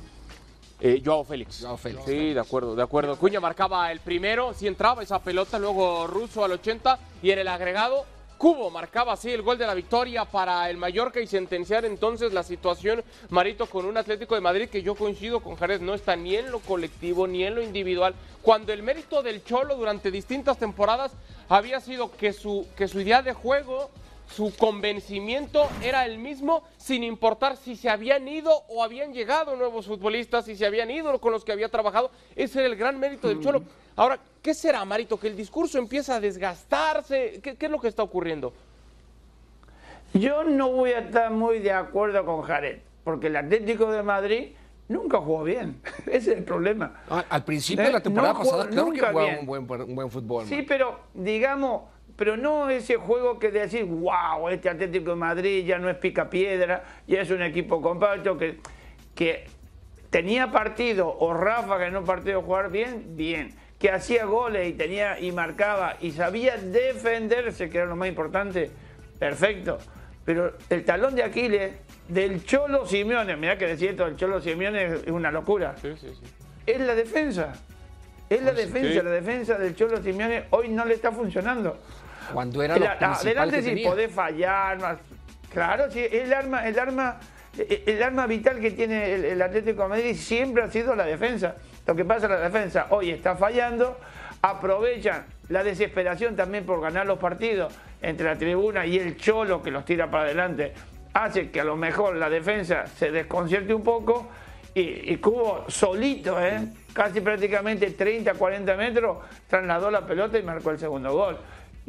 Eh, 0.80 1.02
Joao 1.04 1.24
Félix. 1.24 1.60
Joao 1.62 1.76
Félix. 1.76 2.04
Sí, 2.04 2.34
de 2.34 2.40
acuerdo, 2.40 2.74
de 2.74 2.82
acuerdo. 2.82 3.16
Cuña 3.16 3.40
marcaba 3.40 3.90
el 3.90 4.00
primero, 4.00 4.52
sí 4.54 4.66
entraba 4.66 5.02
esa 5.02 5.18
pelota, 5.18 5.58
luego 5.58 6.06
Russo 6.06 6.44
al 6.44 6.52
80 6.52 6.98
y 7.22 7.30
en 7.30 7.38
el 7.38 7.48
agregado 7.48 8.04
Cubo 8.38 8.68
marcaba 8.68 9.12
así 9.12 9.30
el 9.30 9.42
gol 9.42 9.56
de 9.58 9.66
la 9.66 9.74
victoria 9.74 10.24
para 10.24 10.68
el 10.68 10.76
Mallorca 10.76 11.20
y 11.20 11.26
sentenciar 11.26 11.84
entonces 11.84 12.32
la 12.32 12.42
situación 12.42 13.02
Marito 13.30 13.66
con 13.66 13.87
un 13.87 13.96
Atlético 13.96 14.34
de 14.34 14.40
Madrid 14.40 14.68
que 14.68 14.82
yo 14.82 14.94
coincido 14.96 15.40
con 15.40 15.56
Jared, 15.56 15.80
no 15.80 15.94
está 15.94 16.16
ni 16.16 16.37
en 16.37 16.50
lo 16.50 16.58
colectivo 16.58 17.26
ni 17.26 17.44
en 17.44 17.54
lo 17.54 17.62
individual. 17.62 18.14
Cuando 18.42 18.72
el 18.72 18.82
mérito 18.82 19.22
del 19.22 19.44
Cholo 19.44 19.76
durante 19.76 20.10
distintas 20.10 20.58
temporadas 20.58 21.12
había 21.48 21.80
sido 21.80 22.10
que 22.10 22.32
su, 22.32 22.66
que 22.76 22.88
su 22.88 23.00
idea 23.00 23.22
de 23.22 23.32
juego 23.32 23.90
su 24.28 24.54
convencimiento 24.56 25.68
era 25.82 26.06
el 26.06 26.18
mismo 26.18 26.64
sin 26.76 27.04
importar 27.04 27.56
si 27.56 27.76
se 27.76 27.88
habían 27.88 28.26
ido 28.26 28.52
o 28.68 28.82
habían 28.82 29.12
llegado 29.12 29.56
nuevos 29.56 29.87
futbolistas, 29.87 30.44
si 30.46 30.56
se 30.56 30.66
habían 30.66 30.90
ido 30.90 31.20
con 31.20 31.32
los 31.32 31.44
que 31.44 31.52
había 31.52 31.68
trabajado. 31.68 32.10
Ese 32.34 32.60
era 32.60 32.68
el 32.68 32.76
gran 32.76 32.98
mérito 32.98 33.28
del 33.28 33.40
Cholo. 33.40 33.62
Ahora, 33.96 34.18
¿qué 34.42 34.54
será, 34.54 34.84
Marito? 34.84 35.18
Que 35.18 35.28
el 35.28 35.37
discurso 35.37 35.78
empieza 35.78 36.16
a 36.16 36.20
desgastarse. 36.20 37.40
¿Qué, 37.42 37.56
qué 37.56 37.66
es 37.66 37.72
lo 37.72 37.80
que 37.80 37.88
está 37.88 38.02
ocurriendo? 38.02 38.52
Yo 40.14 40.44
no 40.44 40.70
voy 40.70 40.92
a 40.92 41.00
estar 41.00 41.30
muy 41.30 41.58
de 41.58 41.72
acuerdo 41.72 42.24
con 42.24 42.42
Jared, 42.42 42.78
porque 43.02 43.26
el 43.26 43.37
Atlético 43.37 43.90
de 43.90 44.02
Madrid 44.02 44.48
nunca 44.88 45.18
jugó 45.18 45.42
bien. 45.42 45.80
Ese 46.06 46.32
es 46.32 46.38
el 46.38 46.44
problema. 46.44 47.02
Ah, 47.10 47.24
al 47.28 47.44
principio 47.44 47.84
de 47.84 47.92
la 47.92 48.00
temporada 48.00 48.32
No 48.32 48.38
jugó 48.38 48.50
pasada, 48.50 48.70
claro 48.70 48.87
que 48.87 48.92
nunca 48.92 49.12
jugaba 49.12 49.38
un 49.40 49.46
buen, 49.46 49.82
un 49.88 49.94
buen 49.94 50.10
fútbol. 50.10 50.46
Sí, 50.46 50.56
man. 50.56 50.64
pero 50.68 51.00
digamos, 51.14 51.82
pero 52.16 52.37
no 52.37 52.70
ese 52.70 52.96
juego 52.96 53.38
que 53.38 53.50
decir, 53.50 53.85
wow, 53.85 54.48
este 54.48 54.68
Atlético 54.68 55.11
de 55.11 55.16
Madrid 55.16 55.64
ya 55.64 55.79
no 55.79 55.90
es 55.90 55.96
pica 55.96 56.31
piedra, 56.31 56.85
ya 57.07 57.20
es 57.20 57.31
un 57.31 57.42
equipo 57.42 57.83
compacto 57.83 58.38
que, 58.38 58.61
que 59.14 59.46
tenía 60.11 60.53
partido 60.53 61.09
o 61.09 61.35
Rafa 61.35 61.79
que 61.79 61.90
no 61.90 62.05
partido 62.05 62.42
jugar 62.42 62.70
bien, 62.70 63.16
bien, 63.16 63.53
que 63.81 63.90
hacía 63.90 64.27
goles 64.27 64.68
y 64.68 64.74
tenía 64.74 65.18
y 65.18 65.33
marcaba 65.33 65.96
y 66.00 66.12
sabía 66.12 66.57
defenderse, 66.57 67.68
que 67.68 67.79
era 67.79 67.87
lo 67.87 67.96
más 67.96 68.09
importante, 68.09 68.70
perfecto. 69.18 69.79
Pero 70.24 70.55
el 70.70 70.85
talón 70.85 71.14
de 71.16 71.22
Aquiles 71.24 71.72
del 72.09 72.44
Cholo 72.44 72.87
Simeone, 72.87 73.37
mirá 73.37 73.59
que 73.59 73.66
decir 73.66 73.90
esto 73.90 74.05
del 74.05 74.16
Cholo 74.16 74.40
Simeone 74.40 74.85
es 74.85 75.09
una 75.09 75.31
locura. 75.31 75.74
Es 76.64 76.81
la 76.81 76.94
defensa. 76.94 77.53
Es 78.31 78.42
la 78.42 78.53
defensa, 78.53 79.00
sí. 79.00 79.05
la 79.05 79.11
defensa 79.11 79.59
del 79.59 79.77
Cholo 79.77 80.03
Simeone 80.03 80.44
hoy 80.50 80.68
no 80.68 80.85
le 80.85 80.94
está 80.94 81.12
funcionando. 81.12 81.79
Cuando 82.32 82.62
era 82.62 82.74
principal 82.98 83.14
adelante 83.38 83.62
sí 83.62 83.70
podés 83.88 84.12
fallar, 84.12 84.78
más- 84.80 84.98
claro, 85.52 85.90
sí, 85.90 86.06
el 86.10 86.32
arma, 86.32 86.66
el 86.66 86.78
arma, 86.78 87.20
el 87.58 87.82
el 87.87 88.02
arma 88.02 88.26
vital 88.26 88.58
que 88.60 88.70
tiene 88.72 89.12
el, 89.14 89.24
el 89.24 89.42
Atlético 89.42 89.82
de 89.84 89.88
Madrid 89.88 90.14
siempre 90.16 90.62
ha 90.62 90.70
sido 90.70 90.94
la 90.96 91.04
defensa. 91.04 91.54
Lo 91.87 91.94
que 91.94 92.04
pasa 92.04 92.26
la 92.28 92.38
defensa 92.40 92.87
hoy 92.90 93.10
está 93.10 93.37
fallando, 93.37 93.98
aprovechan 94.42 95.24
la 95.48 95.62
desesperación 95.62 96.37
también 96.37 96.64
por 96.64 96.80
ganar 96.80 97.06
los 97.06 97.18
partidos 97.18 97.72
entre 98.00 98.26
la 98.26 98.37
tribuna 98.37 98.87
y 98.87 98.98
el 98.98 99.16
cholo 99.16 99.62
que 99.62 99.70
los 99.70 99.84
tira 99.84 100.10
para 100.10 100.24
adelante, 100.24 100.72
hace 101.12 101.50
que 101.50 101.60
a 101.60 101.64
lo 101.64 101.76
mejor 101.76 102.16
la 102.16 102.28
defensa 102.30 102.87
se 102.87 103.10
desconcierte 103.10 103.72
un 103.74 103.82
poco 103.82 104.28
y, 104.74 105.12
y 105.12 105.16
Cubo 105.18 105.64
solito, 105.68 106.40
¿eh? 106.44 106.60
casi 106.92 107.20
prácticamente 107.20 107.90
30, 107.90 108.34
40 108.34 108.76
metros, 108.76 109.18
trasladó 109.48 109.90
la 109.90 110.06
pelota 110.06 110.38
y 110.38 110.42
marcó 110.42 110.70
el 110.70 110.78
segundo 110.78 111.12
gol. 111.12 111.38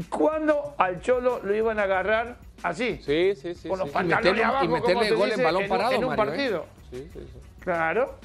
¿Cuándo 0.09 0.75
al 0.77 1.01
Cholo 1.01 1.39
lo 1.43 1.55
iban 1.55 1.79
a 1.79 1.83
agarrar 1.83 2.37
así? 2.63 2.99
Sí, 3.05 3.33
sí, 3.35 3.55
sí. 3.55 3.69
Con 3.69 3.79
los 3.79 3.87
sí. 3.87 3.93
pantalones 3.93 4.33
meterle- 4.33 4.39
y 4.39 4.43
abajo, 4.43 4.65
como 4.65 4.75
meterle 4.81 5.11
gol 5.11 5.31
en 5.31 5.43
balón 5.43 5.67
parado, 5.67 5.91
en 5.93 6.03
un 6.03 6.15
Mario, 6.15 6.23
¿eh? 6.23 6.27
partido. 6.27 6.65
Sí, 6.91 7.09
sí, 7.13 7.19
sí. 7.21 7.39
Claro. 7.61 8.15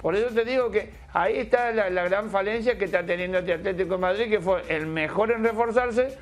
Por 0.00 0.16
eso 0.16 0.28
te 0.34 0.44
digo 0.46 0.70
que 0.70 0.94
ahí 1.12 1.36
está 1.36 1.72
la, 1.72 1.90
la 1.90 2.04
gran 2.04 2.30
falencia 2.30 2.78
que 2.78 2.86
está 2.86 3.04
teniendo 3.04 3.38
este 3.38 3.52
Atlético 3.52 3.94
de 3.94 4.00
Madrid, 4.00 4.30
que 4.30 4.40
fue 4.40 4.62
el 4.68 4.86
mejor 4.86 5.30
en 5.30 5.44
reforzarse, 5.44 6.16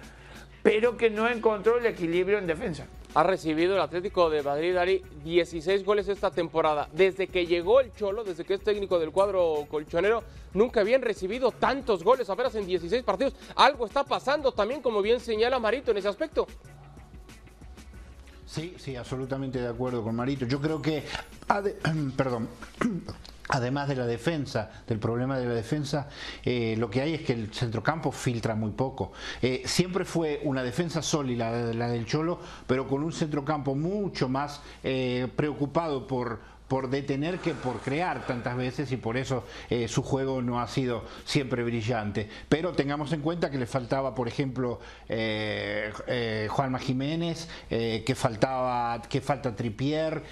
pero 0.64 0.96
que 0.96 1.10
no 1.10 1.28
encontró 1.28 1.78
el 1.78 1.86
equilibrio 1.86 2.38
en 2.38 2.48
defensa. 2.48 2.86
Ha 3.14 3.22
recibido 3.22 3.74
el 3.74 3.80
Atlético 3.80 4.28
de 4.28 4.42
Madrid, 4.42 4.76
Ari, 4.76 5.02
16 5.24 5.84
goles 5.84 6.08
esta 6.08 6.30
temporada. 6.30 6.88
Desde 6.92 7.26
que 7.26 7.46
llegó 7.46 7.80
el 7.80 7.92
Cholo, 7.94 8.22
desde 8.22 8.44
que 8.44 8.54
es 8.54 8.60
técnico 8.62 8.98
del 8.98 9.10
cuadro 9.10 9.66
colchonero, 9.70 10.22
nunca 10.52 10.80
habían 10.80 11.02
recibido 11.02 11.50
tantos 11.50 12.04
goles 12.04 12.28
apenas 12.28 12.54
en 12.54 12.66
16 12.66 13.02
partidos. 13.02 13.34
Algo 13.56 13.86
está 13.86 14.04
pasando 14.04 14.52
también, 14.52 14.82
como 14.82 15.00
bien 15.00 15.20
señala 15.20 15.58
Marito 15.58 15.90
en 15.90 15.96
ese 15.96 16.08
aspecto. 16.08 16.46
Sí, 18.44 18.74
sí, 18.78 18.96
absolutamente 18.96 19.60
de 19.60 19.68
acuerdo 19.68 20.02
con 20.02 20.16
Marito. 20.16 20.46
Yo 20.46 20.60
creo 20.60 20.80
que, 20.80 21.04
perdón, 22.16 22.48
además 23.48 23.88
de 23.88 23.96
la 23.96 24.06
defensa, 24.06 24.70
del 24.86 24.98
problema 24.98 25.38
de 25.38 25.46
la 25.46 25.54
defensa, 25.54 26.08
eh, 26.44 26.74
lo 26.78 26.90
que 26.90 27.00
hay 27.00 27.14
es 27.14 27.22
que 27.22 27.32
el 27.32 27.52
centrocampo 27.52 28.12
filtra 28.12 28.54
muy 28.54 28.72
poco. 28.72 29.12
Eh, 29.40 29.62
siempre 29.64 30.04
fue 30.04 30.40
una 30.44 30.62
defensa 30.62 31.02
sólida 31.02 31.50
la, 31.50 31.72
la 31.74 31.88
del 31.88 32.06
Cholo, 32.06 32.38
pero 32.66 32.86
con 32.86 33.02
un 33.02 33.12
centrocampo 33.12 33.74
mucho 33.74 34.28
más 34.28 34.60
eh, 34.82 35.28
preocupado 35.34 36.06
por 36.06 36.57
por 36.68 36.90
detener 36.90 37.38
que 37.38 37.54
por 37.54 37.80
crear 37.80 38.26
tantas 38.26 38.56
veces 38.56 38.92
y 38.92 38.96
por 38.98 39.16
eso 39.16 39.44
eh, 39.70 39.88
su 39.88 40.02
juego 40.02 40.42
no 40.42 40.60
ha 40.60 40.68
sido 40.68 41.04
siempre 41.24 41.62
brillante. 41.64 42.28
Pero 42.48 42.72
tengamos 42.72 43.12
en 43.12 43.20
cuenta 43.22 43.50
que 43.50 43.58
le 43.58 43.66
faltaba, 43.66 44.14
por 44.14 44.28
ejemplo, 44.28 44.78
eh, 45.08 45.90
eh, 46.06 46.46
Juanma 46.50 46.78
Jiménez, 46.78 47.48
que 47.68 48.14
faltaba, 48.14 49.00
que 49.08 49.20
falta 49.20 49.54
Tripier, 49.56 50.22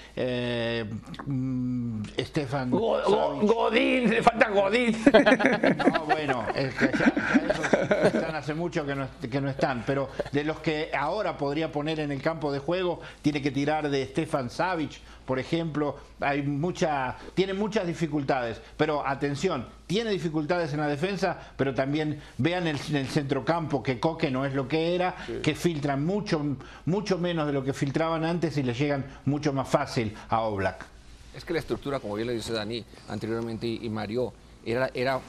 mm, 1.27 2.03
Estefan 2.16 2.70
Go- 2.70 3.01
Go- 3.05 3.35
Savic. 3.35 3.51
Godín, 3.53 4.11
le 4.11 4.22
falta 4.22 4.49
Godín. 4.51 4.96
No, 5.77 6.05
bueno, 6.05 6.44
es 6.55 6.75
que 6.75 6.87
ya- 6.87 7.12
ya 7.14 7.42
esos 7.51 8.14
están 8.14 8.35
hace 8.35 8.55
mucho 8.55 8.85
que 8.87 8.94
no, 8.94 9.09
que 9.31 9.40
no 9.40 9.49
están, 9.51 9.85
pero 9.87 10.09
de 10.33 10.44
los 10.44 10.59
que 10.61 10.90
ahora 10.96 11.37
podría 11.37 11.70
poner 11.72 12.01
en 12.01 12.12
el 12.12 12.22
campo 12.22 12.53
de 12.53 12.59
juego, 12.59 13.01
tiene 13.22 13.42
que 13.42 13.51
tirar 13.51 13.88
de 13.88 14.05
Stefan 14.07 14.51
Savic, 14.51 15.01
por 15.27 15.39
ejemplo, 15.39 15.97
hay 16.21 16.43
mucha, 16.43 17.17
tiene 17.35 17.53
muchas 17.53 17.87
dificultades, 17.87 18.61
pero 18.77 19.07
atención, 19.07 19.67
tiene 19.87 20.11
dificultades 20.11 20.73
en 20.73 20.81
la 20.81 20.89
defensa, 20.89 21.39
pero 21.57 21.75
también 21.75 22.21
vean 22.39 22.67
el, 22.67 22.79
el 22.95 23.07
centrocampo 23.09 23.83
que 23.83 24.01
Coque 24.01 24.31
no 24.31 24.47
es 24.47 24.55
lo 24.55 24.69
que 24.69 24.95
era, 24.95 25.15
que 25.43 25.55
filtran 25.55 26.05
mucho, 26.05 26.57
mucho 26.87 27.19
menos 27.19 27.47
de 27.47 27.53
lo 27.53 27.65
que 27.65 27.73
filtraban 27.73 28.25
antes 28.25 28.57
y 28.57 28.62
le 28.62 28.73
llegan 28.73 29.05
mucho 29.25 29.53
más 29.53 29.69
fácil 29.69 30.15
a 30.29 30.41
Oblak. 30.43 30.87
Es 31.35 31.45
que 31.45 31.53
la 31.53 31.59
estructura, 31.59 32.01
como 32.01 32.15
bien 32.15 32.29
lo 32.29 32.33
dice 32.33 32.53
Dani 32.53 32.83
anteriormente 33.09 33.67
y 33.67 33.81
y 33.83 33.91
Mario, 33.91 34.33
era, 34.66 34.90
era 34.94 35.20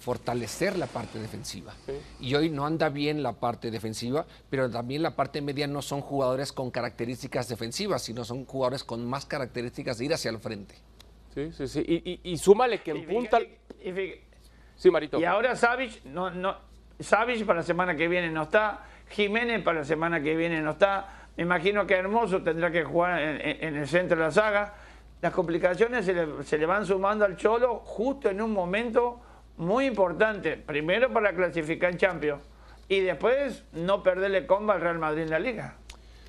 fortalecer 0.00 0.76
la 0.76 0.86
parte 0.86 1.18
defensiva. 1.20 1.72
Y 2.18 2.34
hoy 2.34 2.50
no 2.50 2.66
anda 2.66 2.88
bien 2.88 3.22
la 3.22 3.32
parte 3.32 3.70
defensiva, 3.70 4.26
pero 4.50 4.68
también 4.68 5.02
la 5.02 5.14
parte 5.14 5.40
media 5.40 5.66
no 5.68 5.80
son 5.80 6.00
jugadores 6.00 6.52
con 6.52 6.70
características 6.72 7.48
defensivas, 7.48 8.02
sino 8.02 8.24
son 8.24 8.44
jugadores 8.44 8.82
con 8.82 9.06
más 9.06 9.26
características 9.26 9.98
de 9.98 10.04
ir 10.06 10.14
hacia 10.14 10.30
el 10.30 10.38
frente. 10.40 10.74
Sí, 11.34 11.52
sí, 11.52 11.68
sí. 11.68 11.84
Y, 11.86 12.10
y- 12.10 12.20
y 12.32 12.36
súmale 12.36 12.80
que 12.82 12.90
en 12.90 13.06
punta. 13.06 13.38
Sí, 14.76 14.90
Marito. 14.90 15.20
Y 15.20 15.24
ahora 15.24 15.54
Savic, 15.54 16.04
no, 16.06 16.30
no, 16.30 16.56
Savic 16.98 17.44
para 17.46 17.60
la 17.60 17.64
semana 17.64 17.94
que 17.94 18.08
viene 18.08 18.30
no 18.30 18.42
está, 18.42 18.84
Jiménez 19.10 19.62
para 19.62 19.80
la 19.80 19.84
semana 19.84 20.20
que 20.20 20.34
viene 20.34 20.60
no 20.62 20.72
está, 20.72 21.28
me 21.36 21.42
imagino 21.44 21.86
que 21.86 21.94
Hermoso 21.94 22.42
tendrá 22.42 22.70
que 22.72 22.82
jugar 22.82 23.20
en- 23.20 23.64
en 23.64 23.76
el 23.76 23.86
centro 23.86 24.16
de 24.18 24.24
la 24.24 24.30
saga. 24.32 24.74
Las 25.20 25.32
complicaciones 25.32 26.04
se 26.04 26.14
le, 26.14 26.42
se 26.44 26.56
le 26.56 26.66
van 26.66 26.86
sumando 26.86 27.24
al 27.24 27.36
Cholo 27.36 27.82
justo 27.84 28.30
en 28.30 28.40
un 28.40 28.52
momento 28.52 29.20
muy 29.56 29.86
importante. 29.86 30.56
Primero 30.56 31.12
para 31.12 31.34
clasificar 31.34 31.92
en 31.92 31.98
Champions 31.98 32.42
y 32.88 33.00
después 33.00 33.64
no 33.72 34.02
perderle 34.02 34.46
comba 34.46 34.74
al 34.74 34.80
Real 34.80 34.98
Madrid 34.98 35.22
en 35.22 35.30
la 35.30 35.38
Liga. 35.38 35.79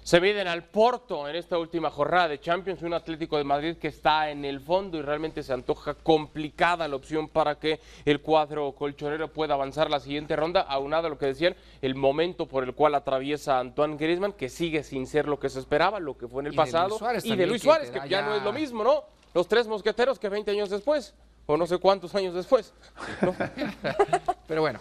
Se 0.03 0.19
miden 0.19 0.47
al 0.47 0.63
Porto 0.63 1.27
en 1.27 1.35
esta 1.35 1.57
última 1.59 1.91
jornada 1.91 2.27
de 2.27 2.39
Champions, 2.39 2.81
un 2.81 2.93
Atlético 2.93 3.37
de 3.37 3.43
Madrid 3.43 3.77
que 3.77 3.89
está 3.89 4.31
en 4.31 4.43
el 4.45 4.59
fondo 4.59 4.97
y 4.97 5.01
realmente 5.03 5.43
se 5.43 5.53
antoja 5.53 5.93
complicada 5.93 6.87
la 6.87 6.95
opción 6.95 7.29
para 7.29 7.55
que 7.59 7.79
el 8.03 8.19
cuadro 8.19 8.71
colchonero 8.73 9.27
pueda 9.27 9.53
avanzar 9.53 9.91
la 9.91 9.99
siguiente 9.99 10.35
ronda, 10.35 10.61
aunado 10.61 11.05
a 11.05 11.09
lo 11.11 11.19
que 11.19 11.27
decían, 11.27 11.55
el 11.83 11.93
momento 11.93 12.47
por 12.47 12.63
el 12.63 12.73
cual 12.73 12.95
atraviesa 12.95 13.59
Antoine 13.59 13.95
Griezmann, 13.95 14.33
que 14.33 14.49
sigue 14.49 14.83
sin 14.83 15.05
ser 15.05 15.27
lo 15.27 15.39
que 15.39 15.49
se 15.49 15.59
esperaba, 15.59 15.99
lo 15.99 16.17
que 16.17 16.27
fue 16.27 16.41
en 16.41 16.47
el 16.47 16.53
Y 16.53 16.57
de 16.57 16.61
pasado, 16.63 16.97
Suárez 16.97 17.23
y 17.23 17.35
de 17.35 17.45
Luis 17.45 17.61
que 17.61 17.67
Suárez, 17.67 17.91
que 17.91 17.99
ya 17.99 18.05
ya- 18.07 18.21
no 18.23 18.35
es 18.35 18.41
lo 18.43 18.51
mismo, 18.51 18.83
¿no? 18.83 19.03
Los 19.35 19.47
tres 19.47 19.67
mosqueteros 19.67 20.17
que 20.17 20.29
20 20.29 20.49
años 20.51 20.69
después, 20.71 21.13
o 21.45 21.55
no 21.57 21.67
sé 21.67 21.77
cuántos 21.77 22.13
años 22.15 22.33
después. 22.33 22.73
¿no? 23.21 23.35
Pero 24.47 24.61
bueno, 24.61 24.79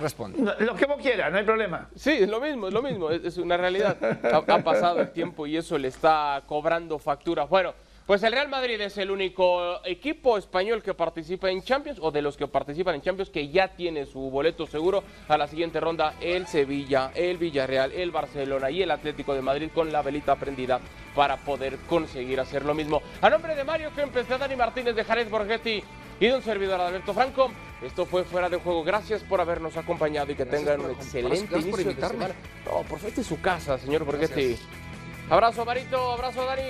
responde. 0.00 0.54
Lo 0.60 0.74
que 0.74 0.86
vos 0.86 0.96
quieras, 1.00 1.30
no 1.30 1.38
hay 1.38 1.44
problema. 1.44 1.88
Sí, 1.94 2.12
es 2.12 2.28
lo 2.28 2.40
mismo, 2.40 2.68
es 2.68 2.74
lo 2.74 2.82
mismo, 2.82 3.10
es, 3.10 3.24
es 3.24 3.38
una 3.38 3.56
realidad. 3.56 3.96
Ha, 4.24 4.54
ha 4.54 4.62
pasado 4.62 5.00
el 5.00 5.10
tiempo 5.10 5.46
y 5.46 5.56
eso 5.56 5.78
le 5.78 5.88
está 5.88 6.42
cobrando 6.46 6.98
factura. 6.98 7.44
Bueno, 7.44 7.74
Pues 8.06 8.22
el 8.22 8.30
Real 8.30 8.48
Madrid 8.48 8.80
es 8.80 8.96
el 8.98 9.10
único 9.10 9.84
equipo 9.84 10.38
español 10.38 10.80
que 10.80 10.94
participa 10.94 11.50
en 11.50 11.60
Champions 11.62 11.98
o 12.00 12.12
de 12.12 12.22
los 12.22 12.36
que 12.36 12.46
participan 12.46 12.94
en 12.94 13.02
Champions 13.02 13.30
que 13.30 13.48
ya 13.48 13.66
tiene 13.74 14.06
su 14.06 14.20
boleto 14.30 14.64
seguro 14.64 15.02
a 15.26 15.36
la 15.36 15.48
siguiente 15.48 15.80
ronda. 15.80 16.14
El 16.20 16.46
Sevilla, 16.46 17.10
el 17.16 17.36
Villarreal, 17.36 17.90
el 17.90 18.12
Barcelona 18.12 18.70
y 18.70 18.80
el 18.82 18.92
Atlético 18.92 19.34
de 19.34 19.42
Madrid 19.42 19.70
con 19.74 19.90
la 19.90 20.02
velita 20.02 20.36
prendida 20.36 20.78
para 21.16 21.36
poder 21.38 21.78
conseguir 21.88 22.38
hacer 22.38 22.64
lo 22.64 22.74
mismo. 22.74 23.02
A 23.22 23.28
nombre 23.28 23.56
de 23.56 23.64
Mario 23.64 23.90
Kempes, 23.96 24.28
de 24.28 24.38
Dani 24.38 24.54
Martínez, 24.54 24.94
de 24.94 25.02
Jared 25.02 25.28
Borghetti 25.28 25.82
y 26.20 26.26
de 26.28 26.34
un 26.36 26.42
servidor 26.42 26.80
Alberto 26.80 27.12
Franco, 27.12 27.50
esto 27.82 28.06
fue 28.06 28.22
Fuera 28.22 28.48
de 28.48 28.58
Juego. 28.58 28.84
Gracias 28.84 29.24
por 29.24 29.40
habernos 29.40 29.76
acompañado 29.76 30.30
y 30.30 30.36
que 30.36 30.44
Gracias 30.44 30.62
tengan 30.62 30.80
por- 30.80 30.90
un 30.90 30.96
excelente 30.96 31.48
por 31.48 31.58
inicio 31.60 31.76
de 31.76 31.82
invitarme. 31.90 32.18
semana. 32.26 32.34
No, 32.66 32.72
por 32.88 33.00
favor, 33.00 33.18
es 33.18 33.26
su 33.26 33.40
casa, 33.40 33.76
señor 33.78 34.04
Borghetti. 34.04 34.50
Gracias. 34.50 34.68
Abrazo, 35.28 35.64
Marito, 35.64 36.12
abrazo, 36.12 36.44
Dani. 36.44 36.62